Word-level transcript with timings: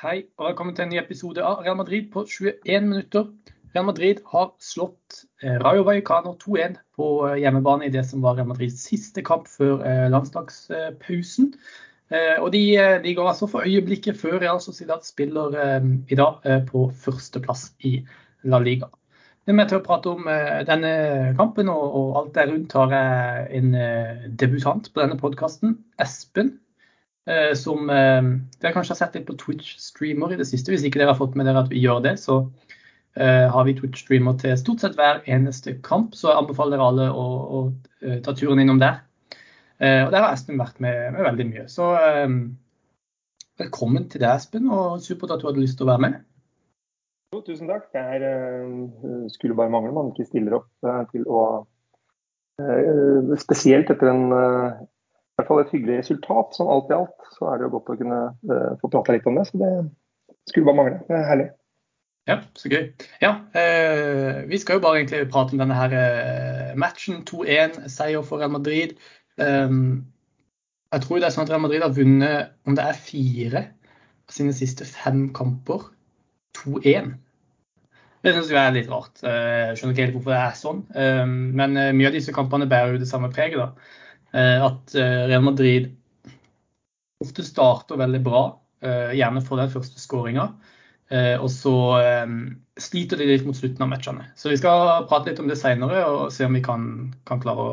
Hei 0.00 0.22
og 0.40 0.46
velkommen 0.46 0.72
til 0.72 0.86
en 0.86 0.94
ny 0.94 0.96
episode 0.96 1.42
av 1.44 1.58
Real 1.60 1.74
Madrid 1.76 2.06
på 2.08 2.22
21 2.24 2.86
minutter. 2.86 3.26
Real 3.74 3.84
Madrid 3.84 4.22
har 4.30 4.46
slått 4.64 5.18
eh, 5.44 5.58
Rayo 5.60 5.82
Vallecano 5.84 6.30
2-1 6.40 6.78
på 6.96 7.08
eh, 7.28 7.34
hjemmebane 7.42 7.84
i 7.84 7.92
det 7.92 8.06
som 8.08 8.22
var 8.24 8.38
Real 8.38 8.48
Madrids 8.48 8.78
siste 8.80 9.20
kamp 9.20 9.44
før 9.52 9.84
eh, 9.84 10.06
landslagspausen. 10.08 11.50
Og 12.40 12.48
de, 12.54 12.62
de 13.04 13.12
går 13.14 13.28
altså 13.28 13.46
for 13.52 13.68
øyeblikket 13.68 14.16
før 14.18 14.38
Real 14.40 14.62
Sociedad 14.64 15.04
spiller 15.04 15.52
i 16.10 16.18
dag 16.18 16.48
på 16.72 16.86
førsteplass 17.04 17.68
i 17.86 17.92
La 18.48 18.58
Liga. 18.64 18.88
Vi 19.44 19.52
er 19.52 19.58
med 19.60 19.68
til 19.70 19.78
å 19.78 19.84
prate 19.84 20.16
om 20.16 20.26
denne 20.66 20.90
kampen 21.38 21.70
og, 21.70 21.84
og 22.00 22.18
alt 22.22 22.34
der 22.40 22.50
rundt 22.50 22.74
har 22.80 22.96
jeg 22.96 23.60
en 23.60 23.70
debutant 24.42 24.90
på 24.90 25.04
denne 25.04 25.20
podkasten, 25.20 25.76
Espen 26.02 26.56
som 27.58 27.90
eh, 27.90 28.22
dere 28.60 28.74
kanskje 28.74 28.94
har 28.94 29.00
sett 29.02 29.18
litt 29.18 29.28
på 29.28 29.36
Twitch-streamer 29.40 30.34
i 30.34 30.40
det 30.40 30.48
siste. 30.48 30.72
Hvis 30.72 30.86
ikke 30.86 31.00
dere 31.00 31.12
har 31.12 31.20
fått 31.20 31.36
med 31.38 31.48
dere 31.48 31.62
at 31.64 31.70
vi 31.72 31.82
gjør 31.82 32.02
det, 32.04 32.16
så 32.22 32.40
eh, 33.16 33.46
har 33.50 33.66
vi 33.68 33.76
Twitch-streamer 33.78 34.38
til 34.40 34.56
stort 34.60 34.84
sett 34.84 34.96
hver 34.98 35.22
eneste 35.30 35.76
kamp. 35.86 36.16
Så 36.18 36.30
jeg 36.30 36.40
anbefaler 36.40 36.76
dere 36.76 36.88
alle 36.90 37.06
å, 37.12 37.28
å 37.58 37.60
ta 38.24 38.34
turen 38.36 38.62
innom 38.62 38.82
der. 38.82 39.04
Og 39.80 40.10
der 40.12 40.20
har 40.20 40.34
Espen 40.34 40.58
vært 40.60 40.76
med, 40.84 41.14
med 41.14 41.24
veldig 41.24 41.44
mye. 41.48 41.62
Så 41.72 41.86
velkommen 43.56 44.10
til 44.12 44.20
deg, 44.20 44.34
Espen, 44.34 44.66
og 44.68 44.98
supert 45.00 45.32
at 45.32 45.40
du 45.40 45.46
hadde 45.48 45.62
lyst 45.62 45.78
til 45.80 45.86
å 45.86 45.90
være 45.94 46.02
med. 46.04 46.18
Jo, 47.32 47.40
tusen 47.46 47.70
takk. 47.70 47.86
Det 47.94 48.02
er, 48.02 48.26
skulle 49.32 49.56
bare 49.56 49.72
mangle 49.72 49.94
man 49.96 50.10
ikke 50.12 50.28
stiller 50.28 50.58
opp 50.58 50.68
til 51.14 51.24
å 51.24 51.44
Spesielt 53.40 53.88
etter 53.88 54.10
en 54.10 54.24
hvert 55.40 55.50
fall 55.50 55.62
et 55.64 55.72
hyggelig 55.74 56.02
resultat. 56.02 56.54
Sånn 56.56 56.70
alt 56.70 56.92
i 56.92 56.98
alt 56.98 57.32
så 57.36 57.50
er 57.50 57.58
det 57.58 57.66
jo 57.66 57.74
godt 57.78 57.94
å 57.94 57.98
kunne 58.00 58.20
uh, 58.52 58.76
få 58.82 58.92
prata 58.92 59.16
litt 59.16 59.26
om 59.30 59.40
det. 59.40 59.48
Så 59.50 59.60
det 59.60 59.72
skulle 60.50 60.68
bare 60.70 60.80
mangle. 60.82 61.02
Det 61.08 61.16
er 61.16 61.26
herlig. 61.28 61.48
Ja, 62.28 62.36
så 62.54 62.68
gøy. 62.70 62.84
Ja, 63.22 63.32
eh, 63.56 64.42
vi 64.48 64.58
skal 64.60 64.78
jo 64.78 64.84
bare 64.84 65.00
egentlig 65.00 65.24
prate 65.32 65.56
om 65.56 65.62
denne 65.62 65.76
her 65.76 65.94
eh, 65.96 66.76
matchen. 66.78 67.24
2-1-seier 67.28 68.22
for 68.26 68.42
Real 68.42 68.52
Madrid. 68.54 68.92
Um, 69.40 70.04
jeg 70.92 71.06
tror 71.06 71.18
det 71.18 71.30
er 71.30 71.34
sånn 71.34 71.46
at 71.46 71.52
Real 71.54 71.64
Madrid 71.64 71.82
har 71.82 71.96
vunnet 71.96 72.52
om 72.68 72.76
det 72.76 72.84
er 72.84 73.00
fire 73.00 73.64
av 74.28 74.36
sine 74.36 74.54
siste 74.54 74.86
fem 74.86 75.30
kamper. 75.34 75.88
2-1. 76.60 77.14
Det 78.20 78.34
syns 78.36 78.52
jeg 78.52 78.60
er 78.60 78.76
litt 78.76 78.90
rart. 78.92 79.22
Eh, 79.24 79.70
jeg 79.70 79.80
skjønner 79.80 79.96
ikke 79.96 80.06
helt 80.06 80.18
hvorfor 80.18 80.36
det 80.36 80.42
er 80.44 80.60
sånn. 80.60 80.84
Men 81.56 81.78
mye 81.96 82.10
av 82.10 82.18
disse 82.18 82.36
kampene 82.36 82.68
bærer 82.68 82.94
jo 82.94 83.02
det 83.02 83.08
samme 83.10 83.32
preget. 83.32 83.58
da. 83.58 83.96
Eh, 84.32 84.64
at 84.64 84.94
eh, 84.94 85.26
Real 85.26 85.42
Madrid 85.42 85.96
ofte 87.20 87.44
starter 87.44 87.98
veldig 88.00 88.20
bra, 88.24 88.42
eh, 88.82 89.12
gjerne 89.18 89.42
får 89.44 89.64
den 89.64 89.72
første 89.74 90.00
skåringa. 90.00 90.52
Og 91.10 91.48
så 91.50 91.72
sliter 92.78 93.18
de 93.18 93.24
litt 93.26 93.42
mot 93.42 93.56
slutten 93.58 93.82
av 93.82 93.88
matchene. 93.90 94.28
Så 94.38 94.52
vi 94.52 94.58
skal 94.60 95.08
prate 95.10 95.32
litt 95.32 95.40
om 95.42 95.48
det 95.50 95.56
seinere 95.58 96.04
og 96.06 96.28
se 96.30 96.46
om 96.46 96.54
vi 96.54 96.60
kan, 96.62 96.84
kan, 97.26 97.40
klare 97.42 97.64
å 97.64 97.72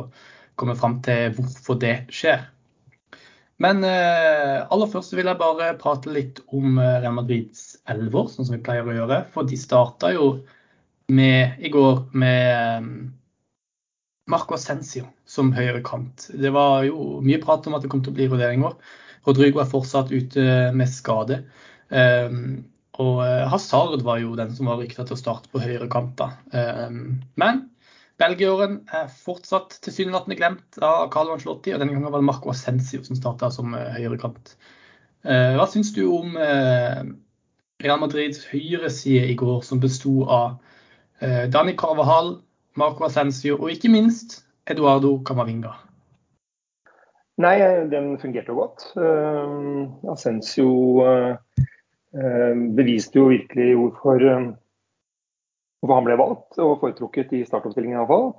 komme 0.58 0.74
fram 0.74 0.96
til 1.06 1.36
hvorfor 1.38 1.78
det 1.78 1.92
skjer. 2.10 2.48
Men 3.62 3.86
aller 3.86 4.90
først 4.90 5.14
vil 5.14 5.30
jeg 5.30 5.38
bare 5.38 5.68
prate 5.78 6.10
litt 6.16 6.42
om 6.50 6.82
Real 6.82 7.14
Madrids 7.14 7.76
elver, 7.86 8.26
sånn 8.34 8.50
som 8.50 8.58
vi 8.58 8.64
pleier 8.66 8.90
å 8.90 8.98
gjøre. 8.98 9.20
For 9.36 9.46
de 9.46 9.62
starta 9.62 10.10
jo 10.18 10.32
med, 11.14 11.62
i 11.62 11.70
går 11.70 12.08
med 12.18 12.90
Marco 14.34 14.58
Ascencio 14.58 15.06
som 15.38 15.54
høyre 15.56 15.84
kant. 15.86 16.30
Det 16.34 16.52
var 16.56 16.88
jo 16.88 17.20
mye 17.26 17.42
prat 17.44 17.68
om 17.70 17.78
at 17.78 17.86
det 17.86 17.92
kom 17.94 18.02
til 18.06 18.14
å 18.14 18.18
bli 18.18 18.28
rulleringer. 18.32 18.76
Rodrigo 19.28 19.62
er 19.62 19.70
fortsatt 19.70 20.12
ute 20.14 20.44
med 20.76 20.90
skade. 20.92 21.42
Um, 21.90 22.66
og 22.98 23.20
eh, 23.22 23.46
Hazard 23.52 24.02
var 24.06 24.22
jo 24.24 24.36
den 24.38 24.54
som 24.58 24.70
var 24.72 24.80
rykta 24.82 25.06
til 25.06 25.14
å 25.14 25.20
starte 25.20 25.52
på 25.52 25.62
høyre 25.62 25.86
kant. 25.92 26.24
Um, 26.50 27.20
men 27.38 27.68
belgieren 28.18 28.80
er 28.90 29.12
fortsatt 29.14 29.78
tilsynelatende 29.86 30.38
glemt 30.40 30.80
av 30.82 31.06
Carlo 31.14 31.36
Ancelotti, 31.36 31.76
og 31.76 31.84
denne 31.84 31.94
gangen 31.94 32.10
var 32.10 32.24
det 32.24 32.30
Marco 32.32 32.50
Ascensio 32.50 33.04
som 33.06 33.20
starta 33.20 33.52
som 33.54 33.76
uh, 33.78 33.94
høyre 34.00 34.18
kant. 34.22 34.56
Uh, 35.28 35.54
hva 35.60 35.68
syns 35.70 35.94
du 35.94 36.08
om 36.10 36.34
Real 37.84 38.02
Madrids 38.02 38.42
høyreside 38.50 39.28
i 39.30 39.38
går, 39.38 39.62
som 39.66 39.82
besto 39.84 40.24
av 40.26 40.58
Dani 41.22 41.74
Carvahal, 41.78 42.36
Marco 42.78 43.06
Ascensio 43.06 43.56
og 43.58 43.72
ikke 43.74 43.90
minst 43.90 44.40
Eduardo 44.68 45.18
Camavinga? 45.24 45.74
Nei, 47.44 47.58
den 47.92 48.16
fungerte 48.22 48.52
jo 48.52 48.64
godt. 48.64 48.88
Uh, 48.98 49.86
Ascencio 50.12 50.70
uh, 51.06 51.36
beviste 52.76 53.20
jo 53.20 53.28
virkelig 53.30 53.76
hvorfor, 53.78 54.26
uh, 54.26 54.50
hvorfor 55.80 56.00
han 56.00 56.08
ble 56.10 56.18
valgt 56.20 56.60
og 56.64 56.80
foretrukket 56.82 57.36
i 57.38 57.44
startoppstillingen 57.46 58.00
iallfall. 58.00 58.32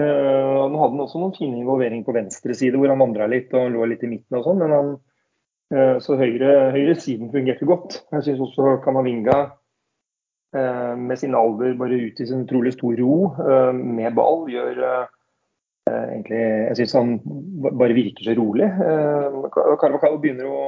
Uh, 0.00 0.66
nå 0.72 0.80
hadde 0.80 0.94
han 0.96 1.04
også 1.04 1.20
noen 1.20 1.36
fine 1.36 1.60
involveringer 1.60 2.08
på 2.08 2.16
venstre 2.16 2.56
side 2.56 2.80
hvor 2.80 2.90
han 2.90 3.02
vandra 3.02 3.28
litt 3.28 3.52
og 3.52 3.70
lå 3.76 3.90
litt 3.92 4.06
i 4.06 4.12
midten 4.14 4.40
og 4.40 4.48
sånn, 4.48 4.64
men 4.64 4.76
han, 4.76 4.92
så 6.02 6.16
høyre, 6.18 6.72
høyre, 6.74 6.96
siden 6.98 7.28
fungerte 7.30 7.68
godt. 7.68 8.00
Jeg 8.10 8.24
syns 8.26 8.40
også 8.42 8.80
Camavinga 8.82 9.36
Eh, 10.50 10.96
med 10.96 11.18
sin 11.18 11.34
alder 11.34 11.76
bare 11.78 11.94
ut 11.94 12.20
i 12.20 12.26
sin 12.26 12.42
utrolig 12.42 12.72
stor 12.74 12.96
ro 12.98 13.16
med 13.74 14.14
ball. 14.14 14.48
Gjør 14.50 14.80
egentlig 15.88 16.40
Jeg 16.40 16.76
syns 16.78 16.96
han 16.98 17.16
bare 17.64 17.96
virker 17.96 18.26
så 18.26 18.36
rolig. 18.38 18.68
Carvacalo 19.54 20.20
begynner 20.22 20.48
å 20.50 20.62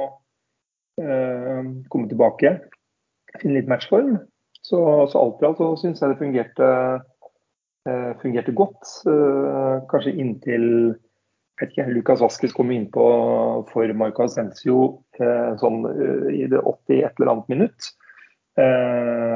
komme 1.89 2.09
tilbake, 2.09 2.51
finne 3.39 3.57
litt 3.57 3.71
matchform. 3.71 4.17
Så, 4.63 4.79
så 5.11 5.19
alt 5.19 5.41
i 5.41 5.47
alt 5.47 5.59
så 5.59 5.71
syns 5.79 6.03
jeg 6.03 6.13
det 6.13 6.19
fungerte, 6.21 6.67
fungerte 8.21 8.53
godt. 8.55 8.91
Kanskje 9.91 10.13
inntil 10.13 10.67
vet 11.59 11.73
ikke, 11.73 11.89
Lukas 11.93 12.21
Vaskes 12.23 12.53
kom 12.55 12.71
innpå 12.73 13.07
for 13.71 13.97
Marco 13.97 14.25
Ascencio 14.25 14.77
sånn, 15.17 15.83
i 16.33 16.45
det 16.49 16.61
80 16.61 17.03
et 17.03 17.19
eller 17.19 17.33
annet 17.33 17.51
minutt. 17.53 17.91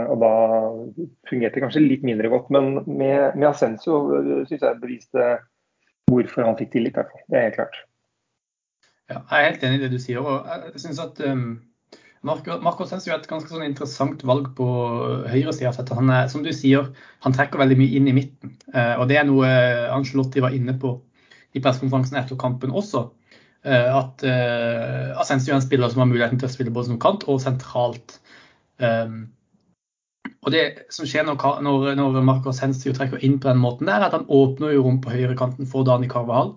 Og 0.08 0.18
da 0.22 0.34
fungerte 1.30 1.58
det 1.58 1.64
kanskje 1.64 1.84
litt 1.84 2.06
mindre 2.06 2.32
godt. 2.34 2.50
Men 2.54 2.84
med, 2.86 3.36
med 3.36 3.50
Ascenso 3.50 4.04
uh, 4.12 4.42
syns 4.50 4.64
jeg 4.64 4.82
beviste 4.82 5.30
hvorfor 6.08 6.48
han 6.48 6.58
fikk 6.60 6.74
tillit. 6.76 6.98
Det 7.28 7.38
er 7.38 7.50
helt 7.50 7.60
klart. 7.60 7.80
Ja, 9.08 9.22
jeg 9.32 9.40
er 9.40 9.50
helt 9.52 9.64
enig 9.64 9.80
i 9.80 9.84
det 9.86 9.94
du 9.96 10.02
sier. 10.04 10.20
og 10.20 10.48
jeg 10.74 10.84
synes 10.84 11.00
at 11.00 11.20
um, 11.24 11.60
Marco, 12.28 12.58
Marco 12.64 12.84
er 12.84 13.14
et 13.16 13.30
ganske 13.30 13.52
sånn 13.52 13.68
interessant 13.68 14.24
valg 14.28 14.50
på 14.58 14.68
høyresida. 15.32 15.72
Han 15.96 16.12
er, 16.12 16.28
som 16.32 16.44
du 16.44 16.52
sier, 16.56 16.90
han 17.24 17.36
trekker 17.36 17.62
veldig 17.62 17.78
mye 17.80 18.00
inn 18.00 18.10
i 18.12 18.16
midten. 18.18 18.58
Uh, 18.74 18.98
og 19.00 19.08
det 19.12 19.20
er 19.20 19.30
noe 19.30 19.52
Angelotti 19.94 20.44
var 20.44 20.56
inne 20.56 20.76
på 20.80 20.98
i 21.56 21.64
pressekonferansen 21.64 22.20
etter 22.20 22.40
kampen 22.40 22.76
også. 22.76 23.08
Uh, 23.68 23.90
at 24.02 24.28
uh, 24.28 25.16
Ascenso 25.22 25.54
er 25.54 25.60
en 25.60 25.66
spiller 25.66 25.92
som 25.92 26.04
har 26.04 26.12
muligheten 26.12 26.42
til 26.42 26.50
å 26.50 26.52
spille 26.52 26.74
både 26.74 26.92
som 26.92 27.02
kant 27.04 27.28
og 27.32 27.40
sentralt. 27.44 28.20
Um, 28.84 29.28
og 30.48 30.54
Det 30.54 30.64
som 30.96 31.08
skjer 31.08 31.26
når, 31.28 31.42
når, 31.66 31.90
når 32.00 32.24
Marco 32.24 32.54
Asensio 32.54 32.94
trekker 32.96 33.20
inn 33.26 33.36
på 33.44 33.50
den 33.50 33.60
måten, 33.60 33.90
der, 33.90 34.00
er 34.00 34.08
at 34.08 34.16
han 34.16 34.30
åpner 34.32 34.72
jo 34.72 34.86
rom 34.86 35.02
på 35.04 35.12
høyrekanten 35.12 35.68
for 35.68 35.88
Dani 35.88 36.08
Carvahall. 36.12 36.54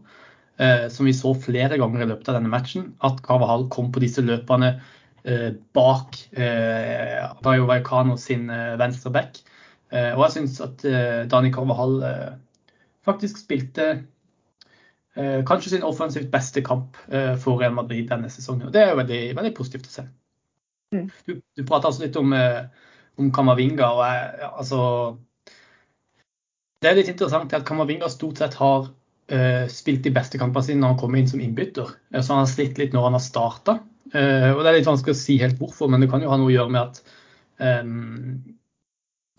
Eh, 0.60 0.86
som 0.92 1.08
vi 1.08 1.14
så 1.16 1.32
flere 1.34 1.78
ganger 1.80 2.04
i 2.04 2.08
løpet 2.10 2.28
av 2.28 2.36
denne 2.36 2.52
matchen. 2.52 2.90
At 3.06 3.22
Carvahall 3.24 3.66
kom 3.72 3.88
på 3.90 4.02
disse 4.04 4.22
løpene 4.22 4.74
eh, 5.24 5.48
bak 5.74 6.18
eh, 6.36 7.16
Dayo 7.42 7.66
Vallecano 7.66 8.18
sin 8.20 8.46
eh, 8.52 8.76
venstre 8.78 9.10
back. 9.14 9.40
Eh, 9.90 10.12
og 10.12 10.26
jeg 10.26 10.36
syns 10.36 10.60
at 10.62 10.84
eh, 10.86 11.24
Dani 11.32 11.50
Carvahall 11.54 11.98
eh, 12.06 12.30
faktisk 13.08 13.42
spilte 13.42 13.92
kanskje 15.20 15.72
sin 15.72 15.82
offensivt 15.84 16.28
beste 16.32 16.62
kamp 16.64 16.94
for 17.42 17.58
Real 17.58 17.74
Madrid 17.74 18.06
denne 18.08 18.28
sesongen. 18.30 18.68
Og 18.68 18.72
Det 18.72 18.80
er 18.80 18.92
jo 18.92 19.00
veldig, 19.00 19.18
veldig 19.36 19.50
positivt 19.58 19.88
å 19.88 19.92
se. 19.92 20.04
Mm. 20.94 21.08
Du, 21.26 21.32
du 21.58 21.64
prater 21.66 21.90
altså 21.90 22.04
litt 22.04 22.16
om, 22.16 22.32
eh, 22.32 22.62
om 23.18 23.30
Kamavinga. 23.32 23.90
og 23.90 24.04
jeg, 24.06 24.50
altså, 24.50 24.80
Det 26.80 26.90
er 26.90 26.98
litt 26.98 27.12
interessant 27.12 27.52
at 27.56 27.66
Kamavinga 27.68 28.08
stort 28.08 28.40
sett 28.40 28.56
har 28.60 28.88
uh, 28.88 29.64
spilt 29.72 30.04
de 30.06 30.14
beste 30.14 30.40
kampene 30.40 30.66
sine 30.66 30.80
når 30.82 30.94
han 30.94 31.00
kommer 31.02 31.20
inn 31.20 31.30
som 31.30 31.42
innbytter. 31.44 31.92
Eh, 32.12 32.20
så 32.22 32.34
han 32.34 32.44
har 32.46 32.52
slitt 32.52 32.80
litt 32.80 32.96
når 32.96 33.08
han 33.08 33.18
har 33.18 33.24
starta. 33.24 33.78
Uh, 34.14 34.52
og 34.54 34.62
det 34.62 34.70
er 34.70 34.78
litt 34.80 34.88
vanskelig 34.88 35.16
å 35.16 35.22
si 35.22 35.40
helt 35.42 35.60
hvorfor, 35.60 35.90
men 35.90 36.02
det 36.02 36.10
kan 36.12 36.24
jo 36.24 36.30
ha 36.32 36.38
noe 36.40 36.50
å 36.50 36.54
gjøre 36.54 36.74
med 36.74 36.80
at 36.82 37.02
um, 37.84 38.38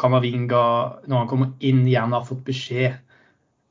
Kamavinga, 0.01 0.65
når 1.09 1.23
han 1.23 1.31
kommer 1.31 1.55
inn, 1.59 1.81
gjerne 1.89 2.17
har 2.17 2.29
fått 2.29 2.45
beskjed 2.47 2.93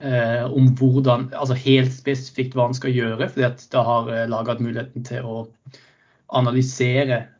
uh, 0.04 0.44
om 0.50 0.74
hvordan, 0.78 1.30
altså 1.32 1.56
helt 1.58 1.94
spesifikt 1.94 2.58
hva 2.58 2.68
han 2.68 2.76
skal 2.76 2.92
gjøre, 2.94 3.30
fordi 3.30 3.46
at 3.48 3.64
da 3.72 3.86
har 3.86 4.10
laget 4.10 4.34
laget 4.34 4.66
muligheten 4.66 5.06
til 5.06 5.26
å 5.30 5.40
analysere 6.40 7.24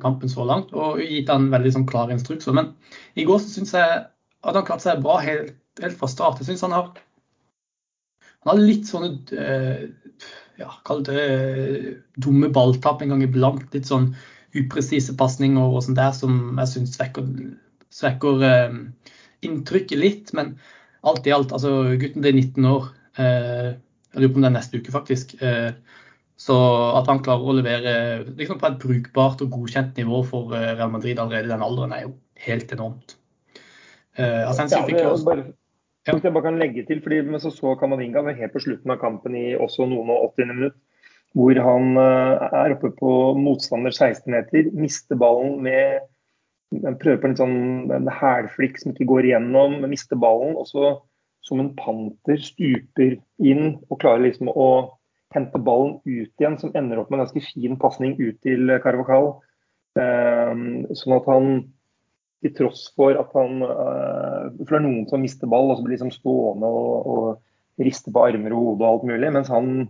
kampen 0.00 0.30
så 0.32 0.46
langt, 0.48 0.70
og 0.72 1.00
gitt 1.04 1.28
han 1.28 1.50
veldig 1.52 1.72
sånn 1.74 1.88
klare 1.88 2.14
instrukser. 2.16 2.54
Men 2.56 2.70
i 3.20 3.26
går 3.28 3.42
så 3.42 3.50
syns 3.52 3.74
jeg 3.76 3.98
at 4.46 4.56
han 4.56 4.64
klarte 4.64 4.86
seg 4.86 5.02
bra 5.04 5.18
helt, 5.20 5.56
helt 5.82 5.98
fra 6.00 6.08
start. 6.08 6.40
Jeg 6.40 6.48
syns 6.50 6.64
han 6.64 6.76
har 6.76 6.88
han 8.46 8.60
har 8.60 8.62
litt 8.62 8.86
sånne 8.86 9.08
eh, 9.42 9.80
ja, 10.60 10.68
kall 10.86 11.00
det 11.06 11.22
dumme 12.22 12.46
balltap 12.54 13.00
en 13.02 13.10
gang 13.10 13.24
iblant. 13.26 13.66
Litt 13.74 13.88
sånn 13.90 14.12
upresise 14.56 15.16
pasninger 15.18 15.66
og 15.66 15.82
sånt 15.82 15.98
der 15.98 16.12
som 16.14 16.54
jeg 16.62 16.70
syns 16.70 16.94
svekker, 16.94 17.26
svekker 17.90 18.44
eh, 18.46 18.76
inntrykket 19.48 19.98
litt. 19.98 20.30
Men 20.38 20.54
alt 21.02 21.26
i 21.26 21.34
alt, 21.34 21.50
altså 21.50 21.98
gutten 21.98 22.22
blir 22.22 22.38
19 22.38 22.70
år. 22.70 22.86
Eh, 23.18 23.72
jeg 24.14 24.22
lurer 24.22 24.32
på 24.36 24.38
om 24.38 24.46
det 24.46 24.52
er 24.52 24.56
neste 24.60 24.78
uke, 24.78 24.94
faktisk. 24.94 25.34
Uh, 25.42 25.74
så 26.36 26.56
at 26.98 27.06
han 27.08 27.22
klarer 27.24 27.48
å 27.48 27.56
levere 27.56 27.92
liksom 28.36 28.58
på 28.60 28.68
et 28.68 28.80
brukbart 28.82 29.44
og 29.44 29.54
godkjent 29.54 29.96
nivå 30.00 30.22
for 30.28 30.52
Real 30.52 30.92
Madrid 30.92 31.18
allerede 31.18 31.48
i 31.48 31.54
den 31.54 31.64
alderen, 31.64 31.94
er 31.96 32.08
jo 32.08 32.16
helt 32.46 32.74
enormt. 32.76 33.16
Asensio 34.16 34.82
fikk 34.88 35.00
jo 35.00 35.14
også 35.14 35.36
ja. 36.06 36.14
jeg 36.14 36.32
bare 36.32 36.44
kan 36.44 36.60
legge 36.60 36.84
til, 36.88 37.00
fordi 37.02 37.22
så 37.42 37.50
så 37.50 37.74
Kamavinga 37.80 38.22
helt 38.28 38.52
på 38.52 38.62
slutten 38.62 38.92
av 38.94 39.00
kampen 39.00 39.34
i 39.36 39.46
også 39.56 39.88
noen 39.88 40.12
og 40.12 40.30
80. 40.36 40.52
minutt 40.52 40.76
hvor 41.36 41.58
han 41.60 41.96
eh, 42.00 42.44
er 42.62 42.74
oppe 42.76 42.92
på 42.96 43.12
motstander 43.36 43.92
16 43.92 44.30
meter, 44.32 44.70
mister 44.72 45.18
ballen 45.20 45.62
med 45.66 46.04
Prøver 46.74 47.20
på 47.22 47.28
en 47.28 47.36
sånn 47.38 48.08
hælflikk 48.10 48.80
som 48.80 48.90
ikke 48.90 49.04
går 49.06 49.28
igjennom, 49.28 49.76
mister 49.86 50.18
ballen. 50.18 50.56
Og 50.58 50.66
så 50.66 50.88
som 51.46 51.60
en 51.62 51.68
panter 51.78 52.40
stuper 52.42 53.14
inn 53.38 53.76
og 53.86 54.00
klarer 54.02 54.24
liksom 54.24 54.50
å 54.50 54.66
hente 55.34 55.58
ballen 55.58 55.98
ut 56.04 56.30
igjen, 56.40 56.58
som 56.60 56.74
ender 56.78 57.00
opp 57.00 57.10
med 57.10 57.18
en 57.18 57.24
ganske 57.26 57.42
fin 57.48 57.78
pasning 57.80 58.14
ut 58.20 58.38
til 58.46 58.70
Carvacall. 58.84 59.32
Um, 59.96 60.84
sånn 60.92 61.16
at 61.16 61.28
han, 61.30 61.52
til 62.44 62.52
tross 62.58 62.82
for 62.92 63.16
at 63.16 63.30
han 63.32 63.62
uh, 63.64 64.42
For 64.58 64.74
det 64.74 64.76
er 64.76 64.82
noen 64.84 65.06
som 65.08 65.22
mister 65.24 65.48
ball 65.48 65.70
og 65.70 65.78
så 65.78 65.86
blir 65.86 65.94
liksom 65.94 66.12
stående 66.12 66.68
og, 66.68 67.06
og 67.08 67.80
rister 67.80 68.12
på 68.12 68.26
armer 68.28 68.52
og 68.52 68.60
hode 68.60 68.84
og 68.84 68.90
alt 68.90 69.06
mulig, 69.08 69.30
mens 69.32 69.48
han 69.52 69.86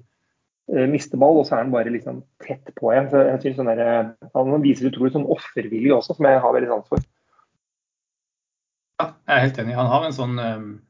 Eh, 0.66 0.86
mister 0.90 1.18
ball, 1.18 1.36
og 1.38 1.46
så 1.46 1.54
er 1.54 1.62
han 1.62 1.70
bare 1.70 1.92
liksom 1.94 2.24
tett 2.42 2.72
på 2.74 2.90
igjen. 2.90 3.06
Så 3.12 3.22
jeg 3.22 3.42
synes 3.42 3.68
der, 3.68 3.80
eh, 3.80 4.30
Han 4.34 4.62
viser 4.62 4.90
utrolig 4.90 5.12
sånn 5.14 5.28
offervilje 5.30 5.94
også, 5.94 6.16
som 6.16 6.26
jeg 6.26 6.40
har 6.42 6.54
veldig 6.54 6.68
sans 6.68 6.88
for. 6.88 7.04
Ja, 8.98 9.06
jeg 9.28 9.36
er 9.36 9.44
helt 9.46 9.58
enig. 9.58 9.76
Han 9.76 9.86
har 9.86 10.04
en 10.04 10.16
sånn, 10.16 10.38
um, 10.38 10.82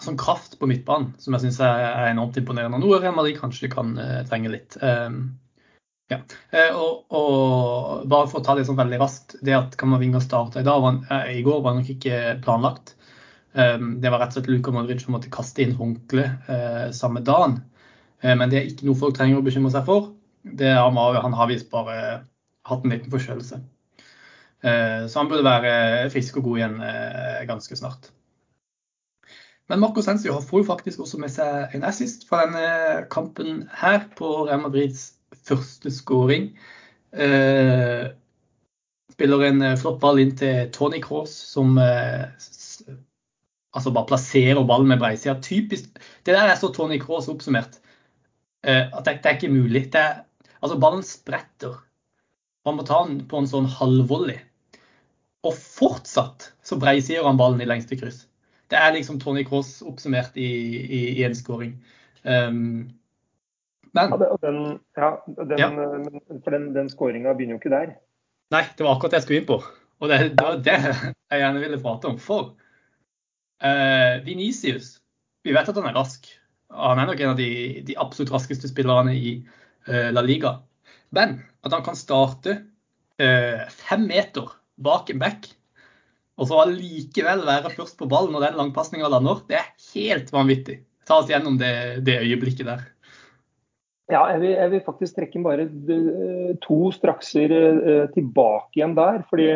sånn 0.00 0.18
kraft 0.20 0.56
på 0.58 0.68
midtbanen 0.70 1.12
som 1.20 1.36
jeg 1.36 1.46
syns 1.46 1.60
er 1.64 2.08
enormt 2.08 2.38
imponerende. 2.40 2.80
Noe 2.80 3.00
Real 3.00 3.16
Madrid 3.16 3.38
kanskje 3.40 3.70
kan 3.72 3.94
uh, 3.98 4.20
trenge 4.28 4.52
litt. 4.52 4.76
Um, 4.80 5.34
ja. 6.12 6.22
uh, 6.54 6.78
og, 6.78 7.02
og, 7.12 8.06
bare 8.10 8.30
for 8.30 8.40
å 8.40 8.46
ta 8.46 8.56
det 8.56 8.64
sånn 8.68 8.80
veldig 8.80 9.00
raskt. 9.02 9.36
Det 9.44 9.56
at 9.56 9.76
Kamavinga 9.80 10.22
starta 10.24 10.62
i, 10.62 10.66
dag, 10.66 10.80
var, 10.84 11.02
uh, 11.10 11.28
i 11.32 11.42
går, 11.44 11.60
var 11.64 11.76
nok 11.76 11.90
ikke 11.92 12.38
planlagt. 12.44 12.94
Um, 13.52 13.98
det 14.00 14.12
var 14.12 14.22
rett 14.22 14.32
og 14.32 14.40
slett 14.40 14.48
Luka 14.48 14.72
Madrid 14.74 15.02
som 15.02 15.12
måtte 15.16 15.32
kaste 15.32 15.64
inn 15.64 15.76
håndkle 15.76 16.24
samme 16.96 17.20
dagen. 17.26 17.60
Men 18.22 18.52
det 18.52 18.60
er 18.60 18.68
ikke 18.70 18.86
noe 18.86 18.96
folk 18.96 19.16
trenger 19.16 19.40
å 19.40 19.44
bekymre 19.44 19.72
seg 19.74 19.82
for. 19.84 20.12
Det 20.46 20.68
er, 20.70 20.78
han 20.78 21.34
har 21.36 21.48
visst 21.50 21.68
bare 21.72 21.96
hatt 22.70 22.84
en 22.86 22.94
liten 22.94 23.10
forkjølelse. 23.10 23.58
Så 24.62 25.18
han 25.18 25.28
burde 25.28 25.42
være 25.42 26.06
frisk 26.14 26.38
og 26.38 26.46
god 26.46 26.60
igjen 26.60 26.76
ganske 27.50 27.80
snart. 27.80 28.12
Men 29.72 29.80
Marco 29.80 30.02
Sensio 30.04 30.36
får 30.44 30.60
jo 30.60 30.68
faktisk 30.68 31.00
også 31.00 31.18
med 31.22 31.32
seg 31.32 31.72
en 31.72 31.86
assist 31.88 32.26
fra 32.28 32.42
denne 32.44 33.06
kampen 33.12 33.62
her 33.80 34.02
på 34.18 34.28
Real 34.44 34.60
Madrids 34.66 35.14
første 35.48 35.88
skåring. 35.88 36.50
Spiller 39.14 39.46
en 39.48 39.64
flott 39.80 39.96
ball 40.02 40.20
inn 40.20 40.34
til 40.36 40.68
Tony 40.76 41.00
Cross, 41.00 41.32
som 41.54 41.80
altså 43.72 43.92
bare 43.94 44.08
plasserer 44.08 44.64
ballen 44.68 44.88
med 44.92 45.00
breisida. 45.00 45.38
Typisk. 45.40 45.88
Det 46.26 46.34
der 46.36 46.52
er 46.52 46.56
så 46.60 46.68
Tony 46.72 47.00
Cross 47.00 47.30
oppsummert. 47.32 47.80
Eh, 48.66 48.86
at 48.92 49.04
det, 49.04 49.18
det, 49.22 49.30
er 49.30 49.38
ikke 49.38 49.52
mulig. 49.52 49.88
Er, 49.94 50.22
altså 50.60 50.78
Ballen 50.78 51.02
spretter. 51.02 51.80
Man 52.66 52.78
må 52.78 52.86
ta 52.86 53.02
den 53.08 53.24
på 53.28 53.40
en 53.40 53.48
sånn 53.50 53.66
halvvolley. 53.66 54.38
Og 55.42 55.56
fortsatt 55.58 56.52
så 56.62 56.78
breisider 56.78 57.26
han 57.26 57.40
ballen 57.40 57.62
i 57.64 57.66
lengste 57.66 57.98
kryss. 57.98 58.26
Det 58.72 58.80
er 58.80 58.94
liksom 58.96 59.20
Tony 59.20 59.44
Cross 59.44 59.82
oppsummert 59.84 60.36
i, 60.40 60.48
i, 60.82 61.00
i 61.20 61.24
en 61.26 61.36
skåring. 61.36 61.76
Um, 62.24 62.90
men 63.92 64.14
ja, 64.14 64.30
den, 64.40 64.60
ja, 64.96 65.10
den, 65.36 65.58
ja. 65.60 65.68
For 66.44 66.54
den, 66.54 66.70
den 66.72 66.88
skåringa 66.88 67.34
begynner 67.36 67.58
jo 67.58 67.60
ikke 67.60 67.74
der. 67.74 67.94
Nei, 68.54 68.64
det 68.78 68.86
var 68.86 68.96
akkurat 68.96 69.12
det 69.12 69.20
jeg 69.20 69.26
skulle 69.26 69.42
inn 69.42 69.50
på. 69.50 69.58
Og 70.00 70.08
det, 70.08 70.20
det 70.32 70.46
var 70.46 70.62
det 70.64 70.78
jeg 70.80 71.42
gjerne 71.42 71.60
ville 71.60 71.80
prate 71.84 72.08
om. 72.08 72.16
For 72.20 72.54
uh, 73.60 74.14
Venicius, 74.24 74.94
vi 75.44 75.52
vet 75.52 75.68
at 75.68 75.76
han 75.76 75.90
er 75.90 75.98
rask 76.00 76.30
han 76.72 77.00
er 77.00 77.08
nok 77.08 77.20
en 77.20 77.32
av 77.34 77.40
de, 77.40 77.50
de 77.86 77.96
absolutt 78.00 78.32
raskeste 78.32 78.70
spillerne 78.70 79.14
i 79.16 79.34
uh, 79.88 80.08
La 80.14 80.24
Liga. 80.24 80.56
Men 81.12 81.40
at 81.64 81.74
han 81.74 81.84
kan 81.86 81.98
starte 81.98 82.56
uh, 83.20 83.64
fem 83.68 84.06
meter 84.08 84.54
bak 84.82 85.12
en 85.12 85.20
back, 85.22 85.50
og 86.40 86.48
så 86.48 86.62
allikevel 86.62 87.44
være 87.46 87.74
først 87.76 87.98
på 88.00 88.08
ballen 88.10 88.32
når 88.34 88.48
den 88.48 88.58
langpasninga 88.60 89.10
lander, 89.12 89.44
det 89.48 89.60
er 89.60 89.68
helt 89.92 90.32
vanvittig. 90.32 90.80
Ta 91.08 91.20
oss 91.20 91.30
gjennom 91.30 91.58
det, 91.60 92.02
det 92.06 92.20
øyeblikket 92.22 92.68
der. 92.68 92.84
Ja, 94.10 94.26
jeg 94.32 94.42
vil, 94.42 94.52
jeg 94.52 94.70
vil, 94.72 94.84
faktisk 94.84 95.16
trekke 95.16 95.42
bare 95.44 95.64
eh, 95.68 96.52
to 96.64 96.78
strakser 96.92 97.54
tilbake 98.12 98.80
igjen 98.80 98.96
der. 98.98 99.22
fordi 99.30 99.48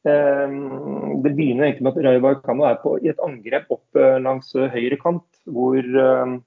det 0.00 1.32
begynner 1.34 1.66
egentlig 1.66 1.84
med 1.84 1.92
at 1.92 2.04
Rayo 2.06 2.20
Vallecano 2.24 2.64
er 2.64 2.78
på, 2.80 2.94
i 3.04 3.10
et 3.12 3.18
angrep 3.20 3.74
opp 3.74 3.98
langs 4.24 4.54
høyre 4.56 4.96
kant 4.96 5.26
hvor 5.48 5.78
eh, 5.78 5.94
eh, 5.94 6.38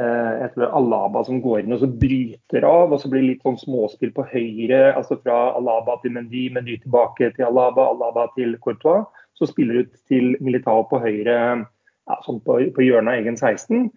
jeg 0.00 0.50
tror 0.52 0.62
det 0.62 0.66
er 0.68 0.76
Alaba 0.78 1.22
som 1.26 1.40
går 1.42 1.62
inn 1.62 1.74
og 1.74 1.82
så 1.82 1.88
bryter 2.02 2.66
av. 2.66 2.92
og 2.92 3.00
Så 3.02 3.10
blir 3.10 3.24
det 3.24 3.30
litt 3.30 3.46
sånn 3.46 3.58
småspill 3.60 4.12
på 4.16 4.26
høyre, 4.30 4.94
altså 4.94 5.18
fra 5.22 5.38
Alaba 5.58 5.98
til 6.02 6.14
Mendy, 6.14 6.48
Mendy 6.54 6.78
tilbake 6.82 7.32
til 7.36 7.48
Alaba, 7.48 7.88
Alaba 7.92 8.28
til 8.36 8.56
Courtois. 8.64 9.06
Så 9.38 9.48
spiller 9.48 9.84
ut 9.84 9.92
til 10.10 10.34
Militao 10.44 10.84
på 10.90 11.00
høyre, 11.00 11.36
ja, 11.64 12.18
sånn 12.26 12.42
på, 12.44 12.58
på 12.76 12.84
hjørnet 12.84 13.14
av 13.14 13.22
egen 13.22 13.38
16. 13.38 13.88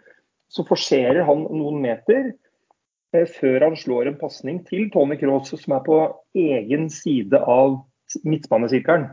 Så 0.54 0.66
forserer 0.68 1.26
han 1.28 1.48
noen 1.50 1.82
meter 1.84 2.30
eh, 2.30 3.26
før 3.28 3.70
han 3.70 3.80
slår 3.80 4.12
en 4.12 4.20
pasning 4.22 4.62
til 4.70 4.88
Tony 4.94 5.18
Cross, 5.20 5.56
som 5.60 5.76
er 5.76 5.84
på 5.88 6.00
egen 6.38 6.88
side 6.94 7.40
av 7.40 7.82
midtbanesirkelen. 8.24 9.10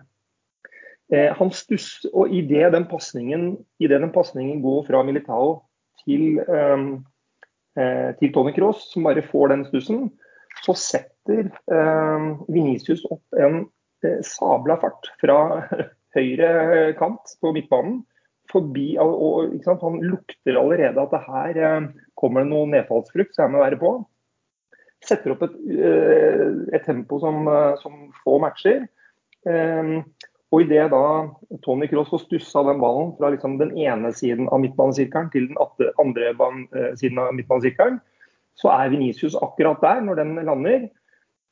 Eh, 1.10 1.32
han 1.34 1.50
stuss, 1.50 2.06
og 2.12 2.30
Idet 2.30 2.70
den 2.74 2.86
pasningen 2.86 4.62
går 4.62 4.86
fra 4.86 5.02
Militao 5.02 5.58
til, 6.04 6.40
ehm, 6.44 6.90
eh, 7.78 8.10
til 8.20 8.32
Tony 8.34 8.52
Cross, 8.56 8.90
som 8.92 9.06
bare 9.08 9.24
får 9.26 9.52
den 9.54 9.64
stussen, 9.68 10.08
så 10.64 10.74
setter 10.76 11.48
eh, 11.48 12.28
Venicius 12.50 13.04
opp 13.10 13.40
en 13.40 13.62
eh, 14.04 14.20
sabla 14.26 14.76
fart 14.82 15.10
fra 15.22 15.38
høyre 16.16 16.92
kant 17.00 17.36
på 17.40 17.54
midtbanen. 17.56 18.00
Forbi, 18.50 18.96
og, 18.98 19.52
Han 19.62 20.00
lukter 20.02 20.56
allerede 20.58 20.98
at 20.98 21.12
det 21.14 21.20
her 21.28 21.60
eh, 21.66 21.90
kommer 22.18 22.42
det 22.42 22.50
noe 22.50 22.70
nedfallsfrukt, 22.72 23.36
så 23.36 23.46
jeg 23.46 23.54
må 23.54 23.62
være 23.62 23.78
på. 23.80 23.92
Setter 25.06 25.36
opp 25.36 25.44
et, 25.46 25.54
eh, 25.70 26.48
et 26.74 26.84
tempo 26.84 27.20
som, 27.22 27.46
som 27.80 28.08
få 28.24 28.40
matcher. 28.42 28.88
Og 30.50 30.64
Idet 30.64 30.88
da 30.90 31.02
Tony 31.62 31.86
Cross 31.90 32.10
får 32.10 32.24
stussa 32.24 32.62
den 32.66 32.80
ballen 32.82 33.12
fra 33.18 33.30
liksom 33.30 33.56
den 33.60 33.70
ene 33.78 34.10
siden 34.14 34.48
av 34.50 34.62
midtbanesirkelen 34.64 35.30
til 35.30 35.46
den 35.50 35.60
andre 36.02 36.32
eh, 36.32 36.94
siden 36.98 37.20
av 37.22 37.36
midtbanesirkelen, 37.36 38.00
så 38.58 38.72
er 38.74 38.90
Venicius 38.90 39.38
akkurat 39.38 39.80
der 39.82 40.02
når 40.02 40.18
den 40.18 40.34
lander, 40.48 40.88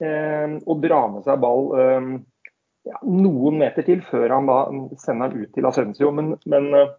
eh, 0.02 0.58
og 0.66 0.82
drar 0.82 1.12
med 1.14 1.28
seg 1.28 1.38
ball 1.44 1.70
eh, 1.78 2.10
ja, 2.90 2.98
noen 3.06 3.60
meter 3.62 3.86
til 3.86 4.02
før 4.08 4.34
han 4.34 4.50
da 4.50 4.58
sender 4.98 5.30
den 5.30 5.46
ut 5.46 5.54
til 5.54 5.70
Ascensio. 5.70 6.10
Men, 6.14 6.34
men, 6.50 6.70
eh, 6.74 6.94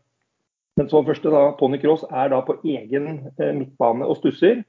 men 0.79 0.91
så 0.91 1.03
første 1.03 1.35
da, 1.35 1.49
Tony 1.59 1.81
Cross 1.83 2.07
er 2.09 2.31
da 2.31 2.39
på 2.47 2.61
egen 2.63 3.25
eh, 3.35 3.55
midtbane 3.59 4.07
og 4.07 4.21
stusser. 4.21 4.63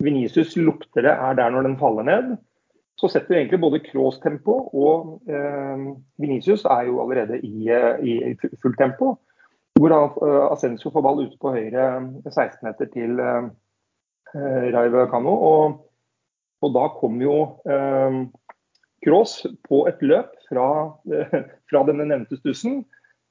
Venicius 0.00 0.56
lukter 0.56 1.04
det, 1.04 1.12
er 1.12 1.36
der 1.36 1.52
når 1.52 1.68
den 1.68 1.80
faller 1.80 2.08
ned 2.08 2.38
så 3.00 3.08
setter 3.08 3.38
egentlig 3.38 3.60
både 3.62 3.80
Kroos 3.84 4.20
tempo 4.20 4.56
og 4.76 5.30
eh, 5.30 5.84
Vinicius 6.20 6.66
er 6.68 6.90
jo 6.90 7.00
allerede 7.02 7.40
i, 7.46 7.70
eh, 7.72 8.02
i 8.04 8.34
fullt 8.60 8.78
tempo. 8.80 9.14
Hvor 9.80 9.94
uh, 9.94 10.50
Ascenso 10.50 10.90
får 10.92 11.04
ball 11.06 11.22
ute 11.22 11.38
på 11.40 11.54
høyre 11.54 11.84
16-meter 12.26 12.90
til 12.92 13.20
eh, 13.22 13.46
Raive 14.74 15.06
Kano. 15.08 15.32
Og, 15.46 15.78
og, 16.60 16.72
da 16.74 16.82
kommer 16.98 17.24
jo 17.24 17.36
eh, 17.64 18.18
Kroos 19.00 19.38
på 19.64 19.86
et 19.88 20.02
løp 20.04 20.34
fra, 20.50 20.66
eh, 21.08 21.38
fra 21.70 21.84
denne 21.88 22.10
nevnte 22.10 22.36
stussen 22.42 22.82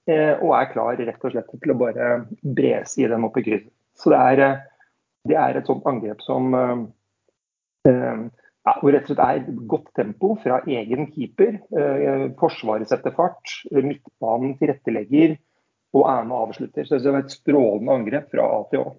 Eh, 0.10 0.36
og 0.42 0.56
er 0.58 0.70
klar 0.72 0.98
rett 0.98 1.26
og 1.26 1.34
slett 1.34 1.52
til 1.54 1.74
å 1.74 1.78
bare 1.78 2.06
brese 2.42 3.04
i 3.04 3.10
den 3.10 3.26
opp 3.28 3.38
i 3.38 3.46
krysset. 3.46 3.74
Så 4.00 4.14
det 4.14 4.20
er, 4.32 4.62
det 5.28 5.38
er 5.38 5.60
et 5.60 5.68
sånt 5.70 5.86
angrep 5.90 6.22
som 6.24 6.54
ja, 7.84 8.14
hvor 8.80 8.94
rett 8.94 9.08
og 9.08 9.16
slett 9.16 9.26
er 9.26 9.60
godt 9.72 9.92
tempo 9.98 10.34
fra 10.44 10.62
egen 10.70 11.10
keeper. 11.14 11.60
Eh, 11.74 12.26
forsvaret 12.40 12.90
setter 12.92 13.16
fart, 13.16 13.56
midtbanen 13.74 14.58
tilrettelegger 14.60 15.38
og 15.98 16.06
er 16.06 16.26
med 16.28 16.36
og 16.36 16.50
avslutter. 16.50 16.86
Så 16.86 17.00
det 17.02 17.14
var 17.14 17.24
et 17.26 17.34
strålende 17.34 17.96
angrep 17.96 18.30
fra 18.34 18.46
A 18.46 18.60
til 18.72 18.84
Å. 18.84 18.92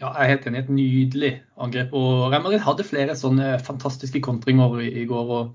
Ja, 0.00 0.14
jeg 0.14 0.22
er 0.22 0.30
helt 0.32 0.46
enig. 0.48 0.62
Et 0.62 0.72
nydelig 0.72 1.32
angrep. 1.60 1.92
Og 1.96 2.30
Real 2.32 2.60
hadde 2.64 2.86
flere 2.88 3.16
sånne 3.18 3.58
fantastiske 3.64 4.22
kontringer 4.24 4.78
i, 4.86 5.04
går. 5.08 5.32
og 5.36 5.50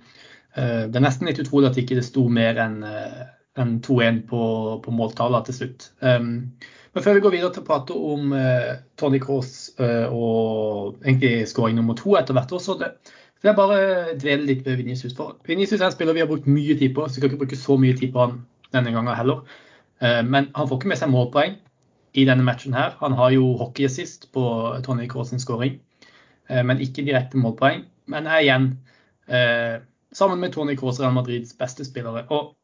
uh, 0.57 0.83
Det 0.85 0.99
er 0.99 1.05
nesten 1.07 1.31
litt 1.31 1.41
utrolig 1.41 1.71
at 1.71 1.79
ikke 1.81 1.97
det 1.97 2.05
sto 2.05 2.27
mer 2.29 2.59
enn 2.61 2.83
uh, 2.85 3.23
en 3.57 3.79
2-1 3.81 4.21
på, 4.29 4.41
på 4.85 4.93
måltallene 4.93 5.47
til 5.47 5.57
slutt. 5.59 5.87
Um, 6.03 6.53
men 6.95 7.03
før 7.03 7.17
vi 7.17 7.23
går 7.25 7.35
videre 7.35 7.51
til 7.53 7.63
å 7.63 7.67
prate 7.67 7.99
om 8.13 8.31
uh, 8.31 8.71
Tony 8.95 9.19
Cross 9.19 9.75
og 9.75 10.95
egentlig 11.03 11.49
skåring 11.51 11.75
nummer 11.75 11.97
to 11.99 12.15
etter 12.15 12.37
hvert 12.37 12.53
år, 12.55 12.63
så 12.63 12.77
det, 12.79 12.93
vil 13.41 13.51
jeg 13.51 13.59
bare 13.59 14.15
dvele 14.21 14.47
litt 14.47 14.63
ved 14.65 14.79
Vinicius. 14.79 15.13
For 15.17 15.35
Vinicius 15.45 15.81
er 15.81 15.89
en 15.89 15.95
spiller 15.95 16.15
vi 16.15 16.23
har 16.23 16.31
brukt 16.31 16.47
mye 16.47 16.77
tid 16.79 16.95
på, 16.95 17.03
så 17.03 17.17
vi 17.17 17.21
skal 17.21 17.33
ikke 17.33 17.41
bruke 17.43 17.59
så 17.59 17.75
mye 17.81 17.97
tid 17.99 18.15
på 18.15 18.23
han 18.23 18.39
denne 18.71 18.95
gangen 18.95 19.15
heller. 19.15 19.43
Men 19.99 20.49
han 20.55 20.67
får 20.67 20.79
ikke 20.79 20.91
med 20.91 20.99
seg 20.99 21.11
målpoeng 21.11 21.59
i 22.15 22.25
denne 22.27 22.45
matchen 22.47 22.75
her. 22.75 22.95
Han 22.99 23.15
har 23.19 23.33
jo 23.35 23.53
hockeyassist 23.59 24.29
på 24.33 24.45
Tony 24.85 25.07
Cross 25.11 25.33
skåring, 25.41 25.79
eh, 26.49 26.63
men 26.63 26.81
ikke 26.81 27.03
direkte 27.03 27.37
målpoeng. 27.37 27.83
Men 28.07 28.27
er 28.27 28.43
igjen 28.43 28.67
eh, 29.27 29.81
sammen 30.15 30.39
med 30.39 30.53
Tony 30.53 30.77
Cross 30.79 31.01
Real 31.01 31.13
Madrids 31.13 31.55
beste 31.57 31.85
spillere. 31.85 32.25
Og 32.29 32.55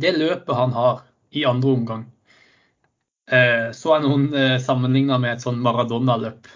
det 0.00 0.16
løpet 0.16 0.56
han 0.56 0.72
har 0.72 1.04
i 1.30 1.44
andre 1.44 1.74
omgang, 1.76 2.06
eh, 3.32 3.68
så 3.76 3.94
er 3.96 4.04
noen 4.04 4.28
sammenligna 4.64 5.18
med 5.22 5.36
et 5.36 5.44
sånn 5.44 5.60
Maradona-løp. 5.64 6.48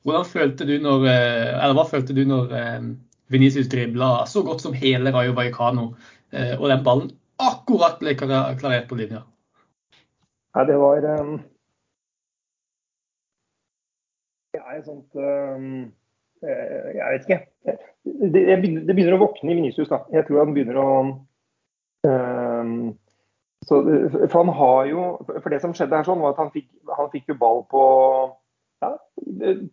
Hvordan 0.00 0.26
følte 0.28 0.64
du 0.64 0.76
når, 0.80 1.06
eller 1.10 1.74
Hva 1.76 1.84
følte 1.88 2.14
du 2.16 2.22
når 2.24 2.52
Venicius 3.30 3.68
dribla 3.68 4.24
så 4.26 4.40
godt 4.46 4.62
som 4.64 4.72
hele 4.72 5.12
Rayo 5.12 5.34
Vallecano, 5.36 5.90
og 6.32 6.66
den 6.70 6.86
ballen 6.86 7.10
akkurat 7.40 8.00
ble 8.00 8.14
klarert 8.16 8.88
på 8.88 8.96
linja? 8.96 9.24
Nei, 10.56 10.66
det 10.66 10.76
var 10.82 11.06
um, 11.20 11.34
Det 14.50 14.60
er 14.60 14.78
et 14.78 14.86
sånt 14.88 15.14
um, 15.14 15.90
Jeg 16.42 17.12
vet 17.14 17.28
ikke. 17.28 17.40
Det, 18.32 18.40
det, 18.40 18.56
begynner 18.94 19.14
å 19.14 19.22
våkne 19.22 19.52
i 19.52 19.58
Venicius. 19.60 19.92
Jeg 20.10 20.26
tror 20.26 20.42
han 20.42 20.54
begynner 20.56 20.80
å 20.80 20.88
så, 23.70 23.78
for 24.26 24.36
han 24.40 24.52
har 24.58 24.90
jo, 24.90 25.06
for 25.30 25.52
det 25.52 25.60
som 25.62 25.74
skjedde 25.76 26.00
her 26.00 26.06
sånn, 26.08 26.22
var 26.24 26.34
at 26.34 26.42
han 26.42 26.52
fikk, 26.54 26.66
han 26.90 27.10
fikk 27.12 27.30
jo 27.30 27.38
ball 27.38 27.62
på 27.70 27.82
ja, 28.82 28.94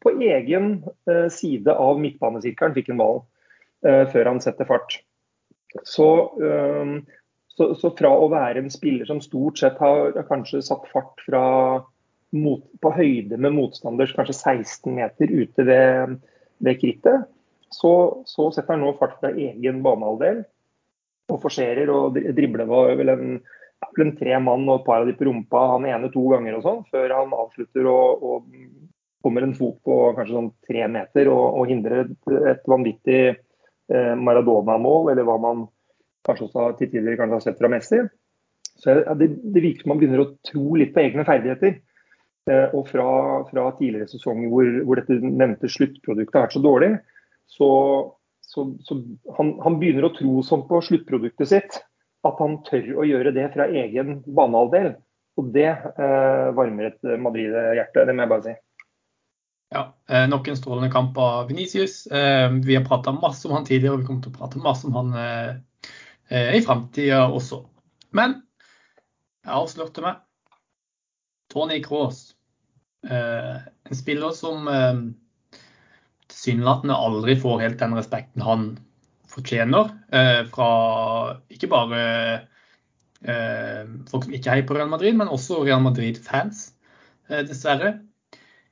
på 0.03 0.13
egen 0.21 0.71
uh, 1.09 1.27
side 1.33 1.73
av 1.73 1.97
midtbanesirkelen 2.03 2.75
fikk 2.75 2.91
han 2.91 2.99
ballen 2.99 3.23
eh, 3.87 4.03
før 4.11 4.33
han 4.33 4.41
setter 4.43 4.67
fart. 4.69 4.99
Så 5.87 6.07
eh, 6.43 6.91
så, 7.57 7.71
så, 7.75 7.89
fra 7.97 8.11
å 8.13 8.27
være 8.29 8.61
en 8.61 8.69
spiller 8.69 9.07
som 9.09 9.19
stort 9.23 9.57
sett 9.57 9.79
har 9.81 10.13
kanskje 10.27 10.61
satt 10.65 10.85
fart 10.91 11.23
fra 11.25 11.43
mot, 12.35 12.61
på 12.83 12.91
høyde 12.93 13.39
med 13.41 13.55
motstanders 13.55 14.13
kanskje 14.13 14.35
16 14.37 14.93
meter 14.93 15.31
ute 15.31 15.65
ved, 15.65 16.19
ved 16.61 16.77
krittet, 16.81 17.25
så, 17.73 17.91
så, 18.29 18.51
setter 18.53 18.75
han 18.75 18.85
nå 18.85 18.93
fart 18.99 19.17
fra 19.21 19.33
egen 19.33 19.81
banehalvdel 19.85 20.43
og 21.33 21.41
forserer 21.43 21.89
og 21.91 22.19
dribler 22.37 22.69
vel 22.69 23.11
en, 23.11 23.39
en 24.03 24.13
tre 24.17 24.37
mann 24.43 24.67
og 24.67 24.79
et 24.79 24.85
par 24.87 25.03
av 25.03 25.09
de 25.09 25.15
på 25.17 25.27
rumpa 25.27 25.63
han 25.73 25.87
ene 25.89 26.11
to 26.13 26.23
ganger 26.31 26.57
og 26.57 26.65
sånn, 26.65 26.83
før 26.91 27.15
han 27.15 27.33
avslutter 27.37 27.89
og, 27.91 28.23
og, 28.23 28.51
kommer 29.25 29.43
en 29.43 29.55
fot 29.57 29.79
på 29.83 29.95
kanskje 30.15 30.35
sånn 30.37 30.51
tre 30.63 30.85
meter 30.93 31.27
og, 31.31 31.57
og 31.59 31.71
hindrer 31.71 32.05
et, 32.05 32.13
et 32.53 32.69
vanvittig 32.69 33.21
eh, 33.33 34.13
Maradona-mål, 34.15 35.09
eller 35.11 35.25
hva 35.27 35.35
man 35.41 35.65
kanskje 36.27 36.45
også 36.47 36.67
til 36.77 36.91
tider 36.93 37.17
kanskje 37.19 37.39
har 37.39 37.43
sett 37.43 37.59
fra 37.59 37.71
Messi. 37.71 37.99
Så 38.77 38.93
det, 39.17 39.29
det, 39.41 39.63
virker 39.63 39.83
som 39.83 39.93
man 39.93 39.99
begynner 39.99 40.23
å 40.23 40.29
tro 40.45 40.77
litt 40.77 40.93
på 40.95 41.01
egne 41.01 41.25
ferdigheter. 41.27 41.79
Eh, 42.47 42.75
og 42.77 42.87
fra, 42.87 43.07
fra 43.49 43.65
tidligere 43.79 44.07
sesonger 44.11 44.51
hvor, 44.53 44.69
hvor, 44.87 45.01
dette 45.01 45.17
nevnte 45.23 45.71
sluttproduktet 45.71 46.37
har 46.37 46.45
vært 46.45 46.55
så 46.55 46.63
dårlig, 46.63 46.91
så, 47.51 47.69
så, 48.45 48.69
så 48.85 48.99
han, 49.39 49.55
han, 49.65 49.79
begynner 49.81 50.07
å 50.07 50.13
tro 50.15 50.39
sånn 50.45 50.63
på 50.69 50.79
sluttproduktet 50.87 51.51
sitt 51.51 51.81
at 52.27 52.39
han 52.43 52.61
tør 52.67 52.93
å 53.01 53.07
gjøre 53.07 53.33
det 53.35 53.49
fra 53.55 53.67
egen 53.67 54.21
banehalvdel. 54.25 54.95
Og 55.37 55.51
det 55.53 55.69
eh, 55.69 56.47
varmer 56.57 56.89
et 56.89 57.11
Madrid-hjerte, 57.21 58.07
det 58.09 58.15
må 58.15 58.25
jeg 58.25 58.31
bare 58.31 58.45
si. 58.47 58.55
Ja, 59.75 59.83
eh, 60.09 60.25
nok 60.31 60.47
en 60.47 60.57
strålende 60.57 60.89
kamp 60.93 61.17
av 61.21 61.49
Venicius. 61.51 62.05
Eh, 62.07 62.47
vi 62.65 62.77
har 62.77 62.87
prata 62.87 63.13
masse 63.13 63.47
om 63.49 63.57
han 63.57 63.67
tidligere, 63.67 63.97
og 63.97 64.03
vi 64.03 64.09
kommer 64.09 64.25
til 64.25 64.33
å 64.33 64.39
prate 64.39 64.63
masse 64.63 64.87
om 64.89 64.97
han 64.97 65.13
Eh, 66.27 66.55
i 66.55 66.61
framtida 66.61 67.27
også. 67.31 67.61
Men 68.15 68.41
jeg 69.45 69.53
avslørte 69.55 70.03
meg. 70.03 70.19
Tony 71.51 71.79
Cross. 71.83 72.33
Eh, 73.07 73.55
en 73.87 73.95
spiller 73.95 74.33
som 74.35 74.67
eh, 74.67 74.99
tilsynelatende 76.27 76.97
aldri 76.97 77.37
får 77.39 77.63
helt 77.63 77.79
den 77.79 77.95
respekten 77.95 78.43
han 78.43 78.67
fortjener 79.31 79.91
fra 80.51 80.69
ikke 81.53 81.69
bare 81.71 82.01
folk 84.07 84.27
som 84.27 84.33
ikke 84.33 84.53
heier 84.53 84.67
på 84.69 84.77
Real 84.77 84.89
Madrid, 84.91 85.17
men 85.17 85.31
også 85.33 85.63
Real 85.65 85.81
Madrid-fans, 85.83 86.71
dessverre. 87.27 87.95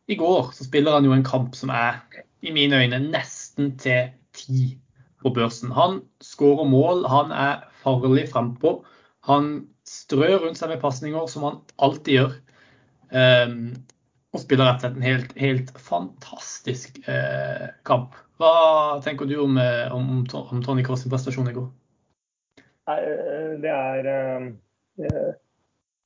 I 0.07 0.17
går 0.19 0.51
så 0.53 0.67
spiller 0.67 0.95
han 0.95 1.07
jo 1.07 1.15
en 1.15 1.25
kamp 1.25 1.55
som 1.57 1.71
er, 1.73 1.99
i 2.45 2.53
mine 2.53 2.77
øyne, 2.77 2.99
nesten 3.09 3.73
til 3.81 4.11
ti 4.37 4.75
på 5.23 5.31
børsen. 5.33 5.71
Han 5.73 6.03
skårer 6.21 6.67
mål, 6.69 7.07
han 7.09 7.33
er 7.33 7.63
farlig 7.81 8.27
frampå. 8.29 8.77
Han 9.25 9.65
strør 9.89 10.43
rundt 10.43 10.59
seg 10.59 10.69
med 10.71 10.83
pasninger, 10.83 11.25
som 11.31 11.47
han 11.47 11.57
alltid 11.81 12.19
gjør. 12.19 12.35
Um, 13.15 13.57
og 14.35 14.43
spiller 14.43 14.67
rett 14.67 14.81
og 14.81 14.85
slett 14.85 14.99
en 14.99 15.07
helt, 15.07 15.33
helt 15.39 15.71
fantastisk 15.79 16.99
eh, 17.09 17.67
kamp. 17.87 18.15
Hva 18.41 18.51
tenker 19.05 19.29
du 19.29 19.37
om, 19.45 19.57
eh, 19.61 19.87
om, 19.95 20.25
om 20.25 20.63
Tony 20.63 20.83
Cross' 20.83 21.07
prestasjon 21.09 21.49
i 21.51 21.55
går? 21.55 21.69
Nei, 22.89 22.99
eh, 22.99 23.53
det 23.63 23.71
er 23.71 24.09
eh, 24.11 25.31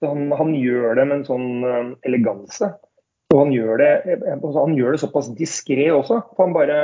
han, 0.05 0.29
han, 0.31 0.53
gjør 0.55 0.95
det 0.99 1.07
med 1.09 1.17
en 1.19 1.27
sånn 1.27 1.95
eleganse. 2.07 2.71
Og 3.33 3.43
han 3.43 3.51
gjør 3.53 3.81
det, 3.81 3.91
altså, 4.39 4.55
han 4.61 4.77
gjør 4.77 4.95
det 4.95 5.01
såpass 5.03 5.33
diskré 5.37 5.89
også. 5.93 6.21
For 6.33 6.47
han 6.47 6.55
bare 6.55 6.79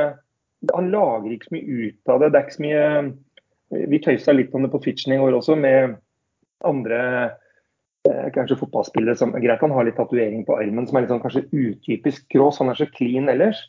han 0.73 0.91
lager 0.93 1.33
ikke 1.33 1.49
så 1.49 1.55
mye 1.55 1.79
ut 1.85 2.11
av 2.11 2.21
det. 2.21 2.31
Det 2.31 2.39
er 2.39 2.45
ikke 2.45 2.57
så 2.57 2.65
mye 2.65 3.85
Vi 3.91 4.01
tøysa 4.01 4.35
litt 4.35 4.53
om 4.55 4.65
det 4.65 4.71
på 4.73 4.81
Twitchen 4.83 5.15
i 5.15 5.19
går 5.19 5.35
også, 5.35 5.55
med 5.59 5.97
andre 6.65 6.99
eh, 7.25 7.31
kanskje 8.35 8.57
fotballspillere 8.59 9.17
som 9.17 9.33
Greit 9.41 9.63
han 9.63 9.73
har 9.73 9.87
litt 9.87 9.97
tatovering 9.97 10.43
på 10.45 10.57
armen 10.59 10.85
som 10.87 10.97
er 10.97 11.05
litt 11.05 11.13
sånn 11.13 11.23
kanskje 11.23 11.47
utypisk 11.49 12.27
Cross. 12.33 12.61
Han 12.61 12.69
er 12.71 12.79
så 12.79 12.89
clean 12.93 13.31
ellers. 13.31 13.61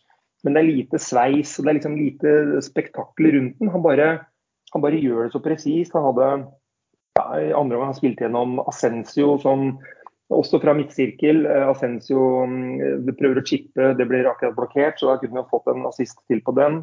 Men 0.45 0.55
det 0.55 0.63
er 0.63 0.69
lite 0.69 1.01
sveis 1.03 1.57
og 1.57 1.67
det 1.67 1.71
er 1.71 1.79
liksom 1.81 1.97
lite 1.99 2.63
spektakel 2.65 3.31
rundt 3.35 3.59
den. 3.61 3.73
Han 3.73 3.85
bare, 3.85 4.09
han 4.75 4.85
bare 4.85 5.01
gjør 5.01 5.27
det 5.27 5.35
så 5.35 5.43
presist. 5.43 5.97
Han 5.97 6.07
hadde 6.11 6.31
ja, 7.17 7.25
i 7.41 7.53
andre 7.57 7.79
omgang 7.79 7.97
spilte 7.97 8.27
gjennom 8.27 8.61
Ascensio 8.67 9.37
som 9.43 9.79
også 10.35 10.61
fra 10.63 10.75
midtsirkel. 10.77 11.45
Ascensio 11.47 11.71
Ascencio 11.71 12.21
mm, 12.51 13.15
prøver 13.19 13.41
å 13.41 13.47
chippe, 13.47 13.93
det 13.99 14.09
blir 14.11 14.29
akkurat 14.29 14.57
blokkert, 14.59 15.01
så 15.01 15.13
da 15.13 15.19
kunne 15.23 15.43
vi 15.43 15.53
fått 15.53 15.71
en 15.73 15.87
assist 15.89 16.21
til 16.31 16.43
på 16.47 16.55
den. 16.59 16.83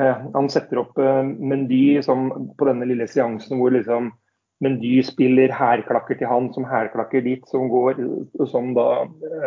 Eh, 0.00 0.26
han 0.34 0.50
setter 0.52 0.82
opp 0.82 0.98
eh, 1.00 1.22
Mendy 1.24 2.00
som, 2.06 2.28
på 2.56 2.68
denne 2.68 2.88
lille 2.88 3.08
seansen 3.10 3.60
hvor 3.60 3.74
liksom 3.74 4.12
Mendy 4.64 4.94
spiller 5.04 5.52
hærklakker 5.52 6.16
til 6.16 6.30
han 6.30 6.48
som 6.54 6.64
hærklakker 6.64 7.24
dit, 7.26 7.42
som 7.50 7.68
går 7.68 7.98
som 8.48 8.70
da 8.76 9.04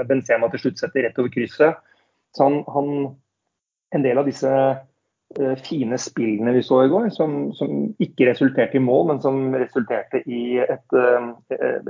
Benzema 0.09 0.51
til 0.51 0.61
slutt 0.65 0.81
setter 0.81 1.07
rett 1.07 1.17
over 1.17 1.31
krysset. 1.33 1.79
Så 2.37 2.45
han, 2.45 2.61
han 2.69 3.15
En 3.89 4.03
del 4.05 4.19
av 4.21 4.27
disse 4.29 4.49
fine 5.65 5.97
spillene 5.97 6.51
vi 6.53 6.61
så 6.61 6.83
i 6.85 6.89
går, 6.91 7.07
som, 7.13 7.47
som 7.57 7.87
ikke 8.01 8.27
resulterte 8.29 8.77
i 8.77 8.81
mål, 8.81 9.07
men 9.09 9.21
som 9.21 9.55
resulterte 9.57 10.21
i 10.29 10.59
et, 10.61 10.93
et 10.93 11.89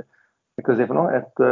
skal 0.62 0.78
si 0.78 0.86
for 0.88 0.96
noe, 0.96 1.20
et, 1.20 1.42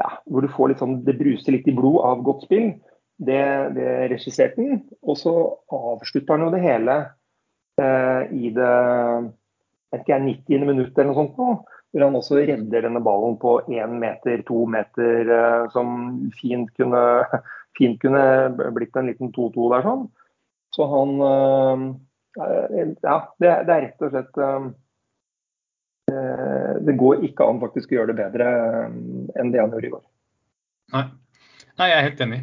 ja, 0.00 0.10
hvor 0.26 0.44
du 0.44 0.50
får 0.52 0.72
litt 0.72 0.82
sånn, 0.82 1.00
det 1.06 1.18
bruser 1.18 1.54
litt 1.54 1.68
i 1.68 1.74
blod 1.76 2.00
av 2.06 2.22
godt 2.26 2.46
spill. 2.46 2.72
Det, 3.20 3.42
det 3.76 3.88
regisserte 4.14 4.62
han. 4.62 4.80
Og 5.04 5.18
så 5.20 5.34
avslutter 5.76 6.34
han 6.34 6.46
jo 6.46 6.52
det 6.54 6.62
hele 6.64 6.96
eh, 7.80 8.22
i 8.32 8.52
det 8.56 8.76
vet 9.92 10.04
ikke, 10.04 10.20
90. 10.26 10.66
minutt 10.68 10.98
eller 10.98 11.10
noe 11.10 11.18
sånt. 11.20 11.38
Nå, 11.40 11.78
hvor 11.90 12.04
han 12.06 12.18
også 12.18 12.38
redder 12.38 12.86
denne 12.86 13.02
ballen 13.02 13.38
på 13.42 13.56
én 13.66 13.96
meter, 14.02 14.44
to 14.46 14.64
meter, 14.70 15.32
eh, 15.36 15.64
som 15.74 15.96
fint 16.38 16.70
kunne, 16.78 17.02
fint 17.78 17.98
kunne 18.02 18.22
blitt 18.76 18.96
en 18.98 19.10
liten 19.10 19.34
2-2 19.36 19.72
der. 19.74 19.88
sånn. 19.88 20.06
Så 20.76 20.86
han 20.92 21.16
eh, 21.26 21.88
Ja, 23.02 23.16
det, 23.42 23.50
det, 23.66 23.74
er 23.74 23.84
rett 23.88 24.06
og 24.06 24.12
slett 24.14 24.38
eh, 24.38 24.70
Eh, 26.10 26.74
det 26.86 26.96
går 26.98 27.24
ikke 27.28 27.46
an 27.46 27.60
faktisk 27.62 27.92
å 27.92 28.00
gjøre 28.00 28.12
det 28.12 28.22
bedre 28.22 28.48
eh, 28.48 28.94
enn 29.40 29.52
det 29.52 29.62
han 29.62 29.74
gjorde 29.74 29.90
i 29.90 29.92
går. 29.94 30.02
Nei, 30.96 31.06
Nei 31.78 31.88
jeg 31.90 31.98
er 31.98 32.06
helt 32.08 32.22
enig. 32.26 32.40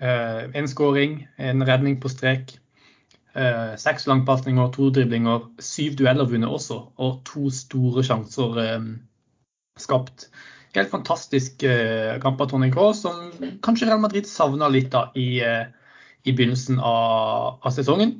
Eh, 0.00 0.40
en 0.60 0.70
skåring, 0.70 1.18
en 1.38 1.66
redning 1.68 1.98
på 2.02 2.10
strek. 2.12 2.56
Seks 3.80 4.04
langpasninger, 4.06 4.68
to 4.70 4.92
driblinger, 4.94 5.48
syv 5.58 5.96
dueller 5.98 6.28
vunnet 6.30 6.52
også, 6.54 6.76
og 7.02 7.16
to 7.26 7.48
store 7.50 8.04
sjanser 8.06 8.60
skapt. 9.78 10.28
helt 10.74 10.90
fantastisk 10.90 11.62
eh, 11.62 12.20
kamp 12.20 12.40
av 12.40 12.48
Tony 12.50 12.72
Cross, 12.72 13.00
som 13.00 13.30
kanskje 13.62 13.86
Real 13.86 14.00
Madrid 14.02 14.26
savna 14.26 14.68
litt 14.68 14.90
da 14.90 15.06
i, 15.14 15.38
uh, 15.38 15.66
i 16.26 16.32
begynnelsen 16.32 16.80
av, 16.80 17.60
av, 17.62 17.70
sesongen. 17.70 18.16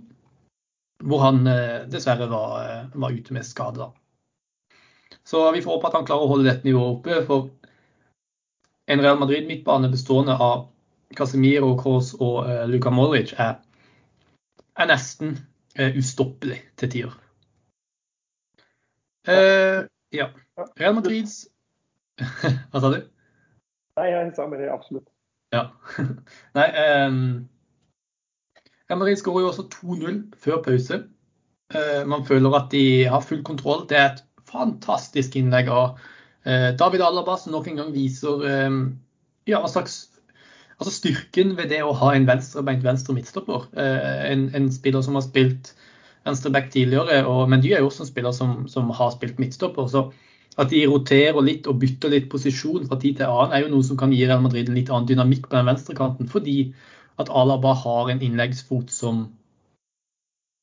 Hvor 1.03 1.25
han 1.25 1.43
uh, 1.49 1.83
dessverre 1.91 2.29
var, 2.31 2.87
var, 2.95 3.11
ute 3.11 3.35
med 3.35 3.47
skade. 3.47 3.83
da. 3.83 4.79
Så 5.25 5.43
vi 5.51 5.63
får 5.65 5.77
håpe 5.77 5.91
at 5.91 5.99
han 5.99 6.07
klarer 6.07 6.29
å 6.29 6.31
holde 6.31 6.47
dette 6.47 6.69
nivået 6.69 6.95
oppe. 6.95 7.19
For 7.27 7.51
en 8.87 9.03
Real 9.03 9.19
Madrid-midtbane 9.19 9.91
bestående 9.91 10.39
av 10.39 10.69
Casemiro, 11.19 11.75
Kroos 11.81 12.15
og 12.21 12.47
Luka 12.71 12.91
Modric 12.95 13.35
er, 13.35 13.59
er 14.79 14.91
nesten 14.91 15.37
ustoppelig 15.75 16.61
til 16.79 16.91
tider. 16.91 17.15
ja. 20.13 20.29
Real 20.79 20.95
Madrids 20.95 21.49
Hva 22.71 22.81
sa 22.83 22.91
du? 22.93 23.01
Nei, 23.99 24.07
jeg 24.11 24.33
sa 24.37 24.47
bare 24.51 24.71
absolutt. 24.75 25.09
Ja. 25.55 25.69
Nei, 26.59 26.69
um, 27.07 27.19
Madrid 28.91 29.19
skårer 29.21 29.45
jo 29.45 29.51
også 29.53 29.67
2-0 29.73 30.19
før 30.43 30.63
pause. 30.65 31.01
Uh, 31.75 32.03
man 32.11 32.27
føler 32.27 32.59
at 32.59 32.71
de 32.75 33.05
har 33.11 33.25
full 33.25 33.43
kontroll. 33.47 33.87
Det 33.91 33.99
er 33.99 34.09
et 34.13 34.25
fantastisk 34.51 35.37
innlegg 35.39 35.71
av 35.73 35.95
uh, 35.99 36.71
David 36.79 37.07
Alaba, 37.07 37.39
som 37.39 37.55
nok 37.55 37.71
en 37.71 37.81
gang 37.83 37.95
viser 37.95 38.45
um, 38.67 38.83
ja, 39.47 39.61
hva 39.61 39.71
slags 39.71 40.05
altså 40.85 40.99
styrken 40.99 41.57
ved 41.57 41.73
det 41.73 41.81
å 41.83 41.97
ha 41.97 42.13
en 42.15 42.29
venstrebeint 42.29 42.85
venstre 42.85 43.17
midtstopper. 43.17 43.67
Uh, 43.73 44.21
en, 44.29 44.51
en, 44.55 44.69
spiller 44.73 45.03
som 45.07 45.17
har 45.17 45.25
spilt 45.25 45.73
venstreback 46.25 46.71
tidligere, 46.73 47.25
og, 47.29 47.49
men 47.49 47.65
de 47.65 47.73
er 47.73 47.83
jo 47.83 47.89
også 47.89 48.05
en 48.05 48.13
spiller 48.13 48.37
som, 48.37 48.55
som 48.69 48.93
har 48.95 49.17
spilt 49.17 49.41
midtstopper. 49.43 49.89
så 49.89 50.09
at 50.55 50.71
de 50.71 50.85
roterer 50.87 51.41
litt 51.43 51.67
og 51.71 51.81
bytter 51.83 52.13
litt 52.13 52.29
posisjon 52.31 52.87
fra 52.89 52.99
tid 53.03 53.19
til 53.19 53.31
annen, 53.31 53.55
er 53.55 53.65
jo 53.65 53.73
noe 53.73 53.87
som 53.87 53.99
kan 53.99 54.13
gi 54.15 54.23
Real 54.27 54.43
Madrid 54.45 54.69
en 54.71 54.79
litt 54.79 54.91
annen 54.93 55.09
dynamikk 55.09 55.49
på 55.49 55.57
den 55.57 55.71
venstrekanten. 55.71 56.29
Fordi 56.31 56.59
at 57.19 57.31
Alaba 57.31 57.75
har 57.81 58.11
en 58.13 58.23
innleggsfot 58.23 58.93
som 58.95 59.25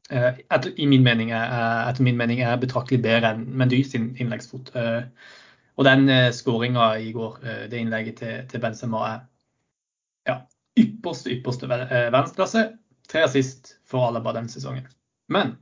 eh, 0.09 0.39
etter, 0.47 0.73
min 0.87 1.03
mening 1.03 1.33
er, 1.35 1.51
etter 1.89 2.07
min 2.07 2.19
mening 2.19 2.43
er 2.43 2.59
betraktelig 2.61 3.01
bedre 3.03 3.33
enn 3.35 3.43
Mendy 3.59 3.81
sin 3.87 4.13
innleggsfot. 4.15 4.71
Eh, 4.79 5.03
og 5.75 5.87
den 5.87 6.07
eh, 6.11 6.29
skåringa 6.35 6.93
i 7.03 7.11
går, 7.15 7.39
det 7.71 7.83
innlegget 7.83 8.23
til, 8.23 8.39
til 8.51 8.63
Benzema, 8.63 9.03
er 9.09 9.27
ja, 10.27 10.37
ypperste, 10.79 11.31
ypperste 11.35 11.69
verdensklasse. 11.71 12.65
Tre 13.11 13.25
assist 13.27 13.75
for 13.87 14.07
Alaba 14.07 14.33
den 14.37 14.49
sesongen. 14.51 14.87
Men 15.31 15.55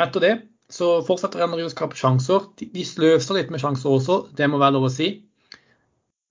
etter 0.00 0.22
det 0.22 0.34
så 0.72 0.98
fortsetter 1.06 1.38
Real 1.38 1.50
Madrid 1.52 1.68
å 1.68 1.72
skape 1.72 1.98
sjanser. 1.98 2.48
De 2.58 2.84
sløser 2.86 3.38
litt 3.38 3.50
med 3.52 3.62
sjanser 3.62 3.92
også, 3.94 4.20
det 4.36 4.48
må 4.50 4.60
være 4.62 4.76
lov 4.76 4.88
å 4.88 4.92
si. 4.92 5.10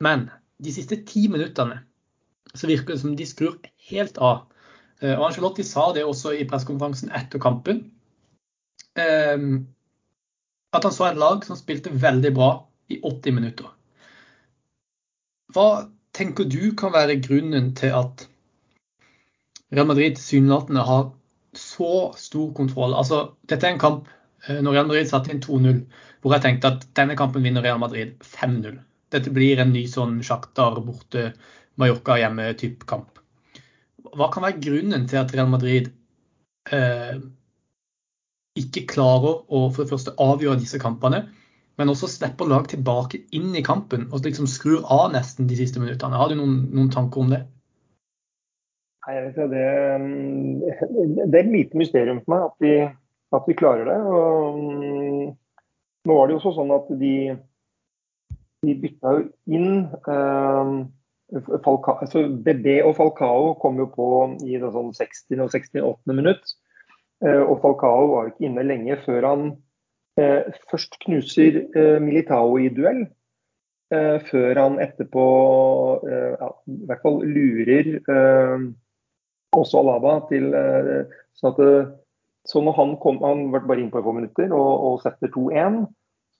Men 0.04 0.28
de 0.64 0.74
siste 0.74 1.00
ti 1.08 1.28
minuttene 1.32 1.82
så 2.54 2.70
virker 2.70 2.94
det 2.94 3.02
som 3.02 3.14
de 3.18 3.28
skrur 3.28 3.58
helt 3.90 4.18
av. 4.22 4.46
Eh, 5.02 5.14
og 5.16 5.28
Angelotti 5.30 5.66
sa 5.66 5.90
det 5.96 6.06
også 6.06 6.36
i 6.38 6.48
pressekonferansen 6.50 7.14
etter 7.16 7.42
kampen. 7.42 7.86
Ehm, 9.00 9.66
at 10.74 10.86
han 10.86 10.94
så 10.94 11.08
et 11.10 11.20
lag 11.22 11.46
som 11.46 11.58
spilte 11.58 11.94
veldig 11.94 12.34
bra 12.36 12.52
i 12.94 13.00
80 13.02 13.38
minutter. 13.38 13.70
Hva 15.54 15.68
tenker 16.14 16.48
du 16.50 16.74
kan 16.78 16.94
være 16.94 17.20
grunnen 17.22 17.74
til 17.78 17.94
at 17.96 18.28
Real 19.74 19.90
Madrid 19.90 20.16
tilsynelatende 20.18 20.84
har 20.86 21.08
så 21.58 22.12
stor 22.18 22.52
kontroll? 22.58 22.94
Altså, 22.94 23.34
dette 23.50 23.68
er 23.68 23.76
en 23.76 23.82
kamp 23.82 24.12
Eh, 24.48 24.60
når 24.60 24.76
Real 24.76 24.88
Madrid 24.90 25.08
satte 25.08 25.32
inn 25.32 25.42
2-0, 25.44 25.84
hvor 26.22 26.36
jeg 26.36 26.44
tenkte 26.46 26.74
at 26.74 26.88
denne 27.00 27.16
kampen 27.20 27.46
vinner 27.46 27.64
Real 27.64 27.80
Madrid 27.80 28.16
5-0. 28.28 28.80
Dette 29.14 29.32
blir 29.34 29.62
en 29.62 29.72
ny 29.76 29.86
sånn 29.88 30.18
sjaktar 30.26 30.82
borte 30.84 31.30
Mallorca 31.80 32.18
hjemme-type 32.20 32.88
kamp. 32.90 33.22
Hva 34.14 34.28
kan 34.34 34.46
være 34.46 34.62
grunnen 34.62 35.08
til 35.10 35.22
at 35.22 35.32
Real 35.34 35.50
Madrid 35.52 35.90
eh, 36.76 37.22
ikke 38.60 38.86
klarer 38.90 39.46
å 39.48 39.64
for 39.72 39.84
det 39.84 39.94
første 39.94 40.16
avgjøre 40.22 40.60
disse 40.62 40.82
kampene, 40.82 41.24
men 41.80 41.90
også 41.90 42.10
slipper 42.12 42.50
lag 42.50 42.68
tilbake 42.70 43.24
inn 43.34 43.56
i 43.58 43.64
kampen 43.66 44.08
og 44.12 44.26
liksom 44.28 44.50
skrur 44.50 44.84
av 44.94 45.12
nesten 45.16 45.50
de 45.50 45.58
siste 45.58 45.82
minuttene? 45.82 46.20
Har 46.20 46.30
du 46.30 46.38
noen, 46.40 46.60
noen 46.74 46.92
tanker 46.94 47.24
om 47.24 47.32
det? 47.34 47.44
Nei, 49.04 49.16
jeg 49.18 49.24
vet 49.24 49.38
ikke, 49.38 49.48
det, 49.52 51.24
det 51.28 51.40
er 51.40 51.42
et 51.42 51.56
lite 51.56 51.80
mysterium 51.80 52.22
for 52.24 52.36
meg 52.36 52.46
at 52.48 52.62
de 52.64 52.76
at 53.34 53.48
vi 53.48 53.58
klarer 53.58 53.90
det. 53.90 54.00
Og, 54.08 54.58
um, 54.58 55.32
nå 56.08 56.18
var 56.18 56.30
det 56.30 56.38
jo 56.38 56.54
sånn 56.54 56.74
at 56.76 56.92
de, 57.00 57.14
de 58.66 58.76
bytta 58.84 59.16
jo 59.18 59.24
inn 59.58 59.72
um, 60.08 60.76
Falca, 61.64 61.98
altså 62.04 62.28
BB 62.46 62.84
og 62.86 62.94
Falcao 63.00 63.54
kom 63.62 63.80
jo 63.82 63.88
på 63.90 64.08
i 64.46 64.60
det 64.62 64.70
sånn 64.76 64.92
60. 64.94 65.40
og 65.42 65.50
68. 65.56 66.14
minutt. 66.14 66.56
Uh, 67.24 67.42
og 67.48 67.58
Falcao 67.64 68.10
var 68.12 68.28
jo 68.28 68.34
ikke 68.34 68.50
inne 68.50 68.68
lenge 68.68 69.00
før 69.06 69.30
han 69.32 69.48
først 70.72 71.00
knuser 71.06 71.64
uh, 71.76 72.00
Militao 72.04 72.58
i 72.62 72.70
duell. 72.74 73.06
Uh, 73.94 74.18
før 74.30 74.58
han 74.58 74.80
etterpå 74.82 75.24
ja, 76.10 76.48
i 76.72 76.86
hvert 76.90 77.04
fall 77.04 77.20
lurer 77.30 77.90
også 79.54 79.82
Alaba 79.84 80.16
til 80.32 80.48
sånn 81.38 81.52
at 81.52 81.92
så 82.50 82.60
når 82.60 82.74
han 82.76 82.96
kom, 83.00 83.20
han 83.24 83.46
ble 83.54 83.62
bare 83.70 83.84
inn 83.84 83.92
på 83.94 84.02
få 84.04 84.16
minutter 84.18 84.50
og, 84.52 84.72
og 84.88 84.96
setter 85.04 85.30
2-1, 85.32 85.78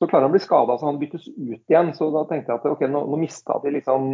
så 0.02 0.08
klarer 0.10 0.26
han 0.26 0.34
å 0.34 0.34
bli 0.34 0.42
skada, 0.44 0.76
så 0.76 0.90
han 0.90 0.98
byttes 1.00 1.30
ut 1.30 1.72
igjen. 1.72 1.94
Så 1.96 2.10
da 2.12 2.26
tenkte 2.28 2.52
jeg 2.52 2.60
at 2.60 2.66
ok, 2.74 2.84
nå, 2.92 3.06
nå 3.08 3.20
mista 3.22 3.56
de 3.64 3.72
liksom 3.78 4.10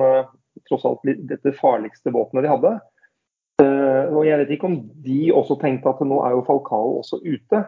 tross 0.70 0.86
alt 0.86 1.08
dette 1.32 1.56
farligste 1.58 2.14
våpenet 2.14 2.46
de 2.46 2.52
hadde. 2.52 2.76
Og 4.12 4.22
jeg 4.28 4.44
vet 4.44 4.54
ikke 4.54 4.70
om 4.70 4.78
de 5.08 5.32
også 5.34 5.58
tenkte 5.64 5.90
at 5.90 6.04
nå 6.06 6.20
er 6.28 6.36
jo 6.36 6.46
Falcao 6.46 7.00
også 7.00 7.24
ute. 7.26 7.64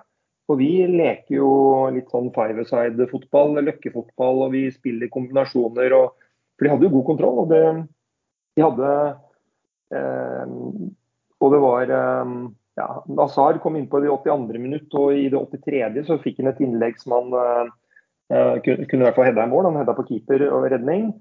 For 0.49 0.59
vi 0.59 0.85
leker 0.89 1.37
jo 1.37 1.51
litt 1.93 2.09
sånn 2.11 2.31
five-a-side-fotball, 2.35 3.59
løkkefotball, 3.67 4.45
og 4.47 4.55
vi 4.55 4.65
spiller 4.73 5.11
kombinasjoner. 5.13 5.93
Og, 5.97 6.15
for 6.57 6.67
de 6.67 6.73
hadde 6.73 6.87
jo 6.87 6.95
god 6.95 7.07
kontroll. 7.11 7.43
Og 7.43 7.51
det, 7.53 7.61
de 8.57 8.65
hadde 8.65 8.89
eh, 9.95 10.57
Og 11.41 11.53
det 11.53 11.61
var 11.63 11.93
ja, 12.79 12.87
Nazar 13.07 13.59
kom 13.63 13.75
inn 13.75 13.89
på 13.91 13.99
det 14.03 14.11
82. 14.11 14.59
minutt, 14.59 14.93
og 14.97 15.15
i 15.15 15.27
det 15.31 15.39
83. 15.39 16.05
så 16.07 16.19
fikk 16.23 16.39
han 16.41 16.51
et 16.51 16.61
innlegg 16.63 16.99
som 17.01 17.15
han 17.17 17.33
eh, 17.37 18.55
kunne, 18.65 18.87
kunne 18.87 19.03
i 19.03 19.07
hvert 19.07 19.19
fall 19.19 19.27
hedda 19.29 19.45
i 19.45 19.51
mål. 19.51 19.67
Han 19.69 19.81
hedda 19.81 19.95
på 19.97 20.07
keeper 20.09 20.47
og 20.49 20.69
redning. 20.71 21.11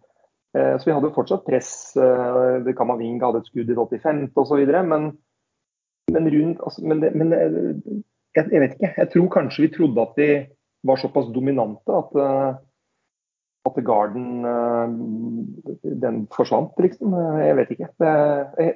Eh, 0.56 0.76
så 0.78 0.88
vi 0.88 0.94
hadde 0.94 1.10
jo 1.10 1.16
fortsatt 1.16 1.46
press. 1.46 1.72
Eh, 1.98 2.70
Kamavinga 2.78 3.28
hadde 3.28 3.42
et 3.44 3.50
skudd 3.50 3.66
i 3.66 3.74
det 3.74 3.78
85. 3.78 4.22
osv. 4.42 4.62
Men, 4.92 5.10
men, 6.10 6.30
rundt, 6.36 6.62
altså, 6.66 6.86
men, 6.86 7.02
det, 7.02 7.12
men 7.18 7.34
jeg, 8.36 8.46
jeg, 8.52 8.60
vet 8.62 8.74
ikke. 8.76 8.92
Jeg 8.96 9.10
tror 9.12 9.30
kanskje 9.34 9.66
vi 9.66 9.70
trodde 9.74 10.02
at 10.02 10.18
de 10.20 10.30
var 10.86 11.00
såpass 11.00 11.28
dominante 11.34 11.96
at, 11.96 12.14
at 13.68 13.80
Garden 13.84 14.44
den 16.02 16.22
forsvant, 16.36 16.78
liksom. 16.80 17.16
Jeg 17.42 17.56
vet 17.58 17.74
ikke. 17.74 17.90
Det 18.00 18.14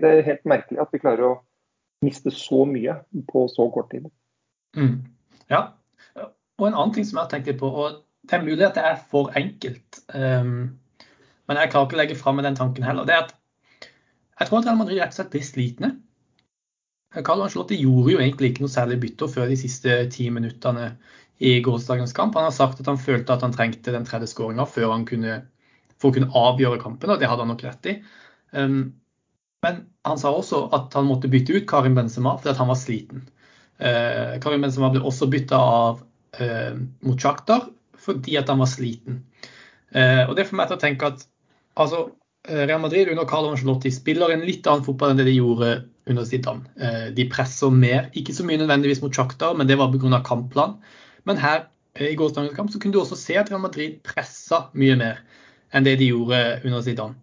det 0.02 0.10
er 0.10 0.28
helt 0.28 0.44
merkelig 0.44 0.82
at 0.82 0.92
vi 0.92 1.00
klarer 1.00 1.28
å 1.28 1.34
miste 2.04 2.32
så 2.34 2.64
mye 2.68 2.98
på 3.30 3.46
så 3.48 3.70
kort 3.72 3.90
tid. 3.94 4.10
Mm. 4.76 4.98
Ja, 5.50 5.62
og 6.58 6.66
en 6.68 6.76
annen 6.76 6.94
ting 6.94 7.06
som 7.06 7.22
jeg 7.22 7.46
litt 7.46 7.60
på, 7.60 7.68
og 7.68 8.02
det 8.24 8.36
er 8.36 8.44
mulig 8.46 8.66
at 8.66 8.76
det 8.78 8.84
er 8.86 8.98
for 9.10 9.32
enkelt, 9.38 10.02
um, 10.14 10.74
men 11.44 11.60
jeg 11.60 11.72
klarer 11.72 11.88
ikke 11.88 11.98
å 11.98 12.02
legge 12.02 12.18
fram 12.18 12.38
med 12.38 12.46
den 12.48 12.58
tanken 12.58 12.86
heller, 12.86 13.06
det 13.08 13.16
er 13.16 13.26
at 13.26 13.34
jeg 14.40 14.48
tror 14.48 14.60
at 14.60 14.68
Real 14.68 14.78
Madrid 14.80 14.98
rett 14.98 15.12
og 15.12 15.18
slett 15.18 15.30
blir 15.30 15.44
slitne. 15.46 15.90
Carlo 17.22 17.46
Ancelotti 17.46 17.78
gjorde 17.78 18.14
jo 18.14 18.22
egentlig 18.22 18.52
ikke 18.52 18.64
noe 18.64 18.72
særlig 18.72 18.98
bytter 19.04 19.30
før 19.30 19.50
de 19.50 19.58
siste 19.58 19.98
ti 20.10 20.26
minuttene 20.34 20.94
i 21.44 21.58
gårsdagens 21.62 22.14
kamp. 22.16 22.34
Han 22.38 22.48
har 22.48 22.54
sagt 22.54 22.80
at 22.82 22.90
han 22.90 23.00
følte 23.00 23.36
at 23.36 23.44
han 23.46 23.54
trengte 23.54 23.94
den 23.94 24.06
tredje 24.08 24.32
skåringa 24.32 24.66
for 24.70 24.90
å 24.90 24.98
kunne 25.06 26.34
avgjøre 26.40 26.82
kampen, 26.82 27.12
og 27.14 27.20
det 27.20 27.30
hadde 27.30 27.44
han 27.46 27.52
nok 27.54 27.64
rett 27.66 27.90
i. 27.90 27.96
Um, 28.54 28.94
men 29.64 29.84
han 30.04 30.20
sa 30.20 30.32
også 30.34 30.66
at 30.76 30.94
han 30.96 31.06
måtte 31.08 31.30
bytte 31.32 31.56
ut 31.56 31.68
Karim 31.68 31.94
Benzema 31.96 32.34
fordi 32.36 32.58
han 32.58 32.68
var 32.68 32.78
sliten. 32.78 33.22
Eh, 33.78 34.34
Karim 34.44 34.64
Benzema 34.64 34.90
ble 34.92 35.00
også 35.02 35.28
bytta 35.32 35.56
av 35.58 36.02
eh, 36.38 36.74
mot 37.06 37.20
Shakhtar 37.20 37.70
fordi 38.04 38.36
at 38.36 38.50
han 38.52 38.60
var 38.60 38.68
sliten. 38.68 39.22
Eh, 39.94 40.22
og 40.28 40.34
Det 40.36 40.44
får 40.48 40.60
meg 40.60 40.68
til 40.68 40.76
å 40.76 40.82
tenke 40.82 41.08
at 41.08 41.24
altså, 41.80 42.04
Real 42.44 42.82
Madrid 42.82 43.08
under 43.08 43.24
Carlo 43.28 43.54
Ancelotti 43.54 43.88
spiller 43.94 44.34
en 44.34 44.44
litt 44.44 44.66
annen 44.68 44.84
fotball 44.84 45.14
enn 45.14 45.22
det 45.22 45.30
de 45.30 45.38
gjorde 45.38 45.70
under 46.06 46.24
Zidane. 46.24 46.64
Eh, 46.80 47.08
de 47.16 47.26
presser 47.30 47.70
mer, 47.72 48.08
ikke 48.12 48.34
så 48.34 48.44
mye 48.46 48.60
nødvendigvis 48.60 49.02
mot 49.02 49.14
Shakhtar, 49.14 49.54
men 49.56 49.68
det 49.68 49.78
var 49.80 49.92
pga. 49.92 50.20
kampplan. 50.24 50.76
Men 51.24 51.36
her 51.40 51.66
eh, 51.94 52.12
i 52.12 52.16
gårsdagens 52.16 52.56
kamp 52.56 52.70
så 52.70 52.78
kunne 52.78 52.92
du 52.92 53.00
også 53.00 53.16
se 53.16 53.38
at 53.40 53.50
Real 53.50 53.62
Madrid 53.62 54.00
pressa 54.04 54.68
mye 54.74 54.96
mer 55.00 55.22
enn 55.74 55.84
det 55.84 55.98
de 55.98 56.10
gjorde 56.12 56.60
under 56.64 56.82
Zidane. 56.82 57.14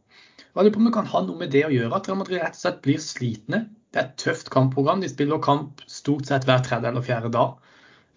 Jeg 0.51 0.65
lurer 0.65 0.73
på 0.73 0.79
om 0.79 0.87
det 0.89 0.93
kan 0.93 1.11
ha 1.13 1.21
noe 1.23 1.39
med 1.39 1.51
det 1.53 1.65
å 1.65 1.71
gjøre, 1.71 1.95
at 1.95 2.07
Real 2.09 2.19
Madrid 2.19 2.41
rett 2.41 2.57
og 2.57 2.63
slett 2.63 2.81
blir 2.83 2.99
slitne. 2.99 3.65
Det 3.91 3.99
er 3.99 4.07
et 4.09 4.17
tøft 4.19 4.49
kampprogram. 4.51 4.99
De 4.99 5.07
spiller 5.07 5.39
kamp 5.43 5.83
stort 5.87 6.27
sett 6.27 6.47
hver 6.47 6.63
tredje 6.65 6.89
eller 6.89 7.05
fjerde 7.05 7.31
dag. 7.31 7.53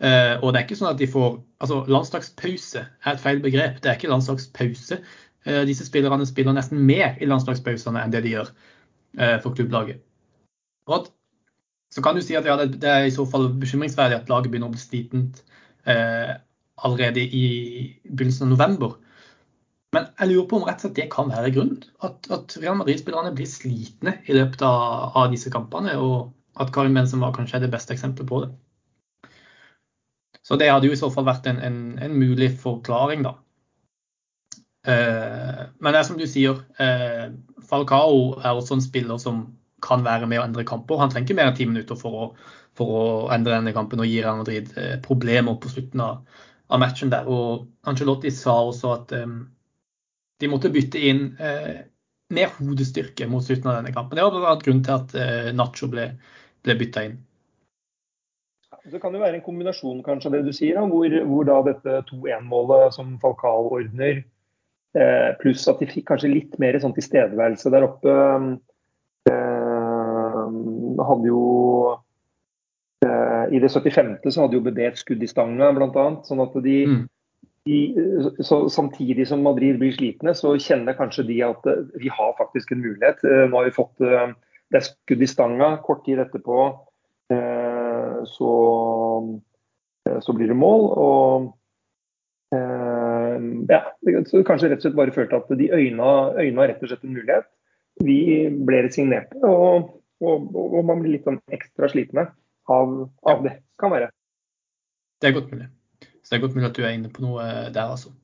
Uh, 0.02 0.42
og 0.42 0.50
det 0.50 0.58
er 0.58 0.64
ikke 0.66 0.78
sånn 0.80 0.90
at 0.90 0.98
de 0.98 1.06
får 1.06 1.36
altså 1.62 1.84
Landslagspause 1.86 2.82
er 2.82 3.12
et 3.12 3.22
feil 3.22 3.38
begrep. 3.42 3.78
Det 3.82 3.92
er 3.92 3.98
ikke 3.98 4.10
landslagspause. 4.10 4.98
Disse 5.68 5.86
spillerne 5.86 6.26
spiller 6.26 6.56
nesten 6.56 6.80
mer 6.88 7.18
i 7.22 7.28
landslagspausene 7.30 8.02
enn 8.02 8.14
det 8.14 8.24
de 8.24 8.32
gjør 8.32 8.50
for 9.44 9.54
klubblaget. 9.54 10.00
Og 10.90 11.08
så 11.94 12.02
kan 12.04 12.16
du 12.16 12.22
si 12.24 12.36
at 12.36 12.46
ja, 12.48 12.56
det, 12.58 12.82
er 12.84 13.06
i 13.06 13.14
så 13.14 13.24
fall 13.28 13.52
bekymringsverdig 13.60 14.18
at 14.18 14.30
laget 14.32 14.50
begynner 14.50 14.72
å 14.72 14.74
bli 14.74 14.82
slitent 14.82 15.44
allerede 15.84 17.20
i 17.20 17.46
begynnelsen 18.08 18.48
av 18.48 18.54
november. 18.54 18.96
Men 19.94 20.08
jeg 20.18 20.30
lurer 20.30 20.46
på 20.50 20.58
om 20.58 20.66
rett 20.66 20.80
og 20.80 20.88
slett 20.88 20.98
det 20.98 21.10
kan 21.12 21.30
være 21.30 21.52
grunnen. 21.54 21.82
At, 22.02 22.26
at 22.34 22.56
Real 22.58 22.78
Madrid-spillerne 22.80 23.34
blir 23.36 23.46
slitne 23.46 24.16
i 24.26 24.34
løpet 24.34 24.64
av, 24.66 25.12
av, 25.14 25.28
disse 25.30 25.52
kampene. 25.54 25.94
Og 26.02 26.32
at 26.60 26.72
Karim 26.74 26.96
Benzema 26.98 27.30
kanskje 27.34 27.60
er 27.60 27.66
det 27.66 27.72
beste 27.74 27.94
eksempelet 27.94 28.30
på 28.30 28.42
det. 28.44 28.50
Så 30.44 30.58
det 30.60 30.68
hadde 30.68 30.90
jo 30.90 30.96
i 30.96 31.00
så 31.00 31.08
fall 31.14 31.28
vært 31.28 31.46
en, 31.48 31.60
en, 31.62 31.78
en 32.04 32.16
mulig 32.18 32.50
forklaring, 32.60 33.22
da. 33.24 33.36
Eh, 34.84 35.62
men 35.80 35.94
det 35.94 36.00
er 36.00 36.08
som 36.08 36.18
du 36.20 36.26
sier, 36.28 36.58
eh, 36.82 37.30
Falcao 37.64 38.34
er 38.42 38.50
også 38.50 38.76
en 38.76 38.84
spiller 38.84 39.20
som 39.22 39.46
kan 39.84 40.04
være 40.06 40.28
med 40.30 40.40
å 40.40 40.46
endre 40.46 40.64
kamper. 40.68 41.00
Han 41.00 41.12
trenger 41.12 41.28
ikke 41.28 41.38
mer 41.40 41.50
enn 41.50 41.58
ti 41.58 41.68
minutter 41.68 41.98
for 42.00 42.20
å, 42.20 42.28
for 42.78 42.98
å, 42.98 43.06
endre 43.34 43.58
denne 43.58 43.74
kampen 43.76 44.02
og 44.02 44.08
gi 44.08 44.20
Real 44.22 44.40
Madrid 44.40 44.72
eh, 44.80 44.94
problemer 45.04 45.58
på 45.60 45.72
slutten 45.72 46.02
av, 46.04 46.22
av, 46.70 46.80
matchen 46.82 47.12
der. 47.12 47.28
Og 47.28 47.66
Angelotti 47.90 48.32
sa 48.34 48.56
også 48.64 48.94
at 48.96 49.14
um, 49.20 49.42
de 50.40 50.50
måtte 50.50 50.72
bytte 50.72 51.00
inn 51.00 51.28
eh, 51.38 51.84
mer 52.34 52.50
hodestyrke 52.58 53.28
mot 53.30 53.44
slutten 53.44 53.70
av 53.70 53.78
denne 53.78 53.94
kampen. 53.94 54.18
Det 54.18 54.24
var 54.26 54.34
bl.a. 54.34 54.56
grunnen 54.64 54.84
til 54.86 54.96
at 54.96 55.14
eh, 55.20 55.52
Nacho 55.56 55.88
ble, 55.92 56.10
ble 56.64 56.78
bytta 56.80 57.06
inn. 57.08 57.20
Det 58.84 59.00
kan 59.00 59.14
jo 59.16 59.22
være 59.22 59.38
en 59.38 59.44
kombinasjon 59.44 60.02
kanskje 60.04 60.28
av 60.28 60.34
det 60.36 60.44
du 60.44 60.52
sier, 60.52 60.76
hvor, 60.90 61.14
hvor 61.28 61.46
da 61.48 61.60
dette 61.70 62.02
2-1-målet 62.10 62.96
som 62.96 63.14
Falcao 63.22 63.70
ordner, 63.78 64.20
eh, 64.98 65.30
pluss 65.40 65.64
at 65.70 65.80
de 65.80 65.88
fikk 65.88 66.10
kanskje 66.10 66.32
litt 66.32 66.58
mer 66.60 66.76
sånn 66.82 66.96
tilstedeværelse 66.96 67.72
der 67.72 67.86
oppe. 67.86 68.16
Eh, 70.54 71.02
hadde 71.10 71.30
jo 71.30 71.42
eh, 73.04 73.44
I 73.54 73.60
det 73.60 73.72
75. 73.72 74.16
så 74.30 74.44
hadde 74.44 74.58
jo 74.58 74.64
BB 74.64 74.86
et 74.86 75.02
skudd 75.02 75.22
i 75.22 75.30
stanga, 75.30 75.72
bl.a. 75.76 76.06
Sånn 76.26 76.42
at 76.44 76.56
de, 76.64 76.78
mm 76.88 77.02
de, 77.64 77.94
så 78.44 78.68
Samtidig 78.68 79.28
som 79.28 79.42
Madrid 79.44 79.78
blir 79.80 79.94
slitne, 79.96 80.34
så 80.36 80.54
kjenner 80.60 80.96
kanskje 80.98 81.26
de 81.30 81.40
at 81.46 81.66
eh, 81.70 81.84
vi 82.00 82.12
har 82.12 82.36
faktisk 82.38 82.74
en 82.74 82.82
mulighet. 82.84 83.24
Eh, 83.24 83.46
nå 83.48 83.56
har 83.56 83.68
vi 83.68 83.76
fått 83.78 84.04
eh, 84.04 84.34
det 84.72 84.80
er 84.80 84.86
skudd 84.88 85.24
i 85.24 85.30
stanga. 85.30 85.76
Kort 85.84 86.04
tid 86.06 86.20
etterpå 86.22 86.66
så, 88.28 88.50
så 90.24 90.32
blir 90.36 90.50
det 90.50 90.56
mål. 90.58 90.82
Og 91.00 91.46
ja, 93.70 93.80
så 94.28 94.42
kanskje 94.46 94.70
rett 94.70 94.80
og 94.80 94.86
slett 94.86 94.96
bare 94.98 95.14
følte 95.14 95.38
at 95.38 95.52
de 95.60 95.70
øyna, 95.72 96.10
øyna 96.40 96.66
rett 96.68 96.82
og 96.82 96.90
slett 96.90 97.04
en 97.06 97.14
mulighet. 97.16 97.48
Vi 98.04 98.18
ble 98.66 98.82
resignerte, 98.86 99.40
og, 99.46 99.92
og, 100.24 100.50
og, 100.56 100.80
man 100.88 101.02
blir 101.02 101.16
litt 101.16 101.28
sånn 101.28 101.40
ekstra 101.52 101.88
slitne 101.92 102.28
av, 102.72 102.98
av 103.28 103.46
det. 103.46 103.58
Kan 103.80 103.94
være. 103.94 104.10
Det 105.20 105.30
er 105.30 105.38
godt 105.38 105.54
mulig. 105.54 105.70
Så 106.24 106.32
det 106.32 106.38
er 106.38 106.44
godt 106.46 106.56
mulig 106.56 106.68
at 106.70 106.76
du 106.76 106.84
er 106.84 106.94
inne 106.96 107.12
på 107.12 107.24
noe 107.24 107.46
der, 107.74 107.88
altså. 107.88 108.14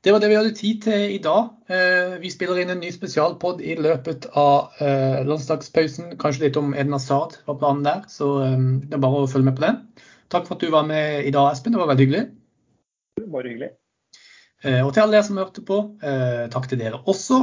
Det 0.00 0.14
var 0.14 0.22
det 0.22 0.30
vi 0.30 0.36
hadde 0.38 0.56
tid 0.56 0.78
til 0.86 1.02
i 1.12 1.18
dag. 1.20 1.50
Eh, 1.68 2.14
vi 2.22 2.30
spiller 2.32 2.62
inn 2.62 2.72
en 2.72 2.78
ny 2.80 2.88
spesialpod 2.92 3.60
i 3.60 3.74
løpet 3.76 4.30
av 4.32 4.78
landsdagspausen. 4.80 5.28
landslagspausen. 5.28 6.14
Kanskje 6.22 6.46
litt 6.46 6.56
om 6.56 6.72
Eden 6.72 6.96
Hazard 6.96 7.36
var 7.44 7.58
planen 7.60 7.84
der, 7.84 8.06
så 8.08 8.30
eh, 8.46 8.56
det 8.86 8.96
er 8.96 9.02
bare 9.04 9.20
å 9.20 9.28
følge 9.28 9.50
med 9.50 9.58
på 9.58 9.66
den. 9.66 9.82
Takk 10.32 10.48
for 10.48 10.56
at 10.56 10.64
du 10.64 10.72
var 10.72 10.88
med 10.88 11.28
i 11.28 11.34
dag, 11.34 11.50
Espen. 11.52 11.76
Det 11.76 11.82
var 11.82 11.90
veldig 11.92 12.06
hyggelig. 12.06 12.24
Bare 13.26 13.52
hyggelig. 13.52 13.70
Og 14.60 14.90
til 14.92 15.02
alle 15.02 15.16
dere 15.16 15.24
som 15.24 15.38
hørte 15.40 15.62
på, 15.64 15.76
takk 16.52 16.66
til 16.68 16.78
dere 16.82 17.00
også. 17.08 17.38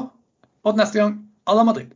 Og 0.61 0.69
til 0.69 0.79
neste 0.79 0.99
gang, 1.01 1.15
à 1.49 1.55
la 1.57 1.63
Madrid. 1.65 1.95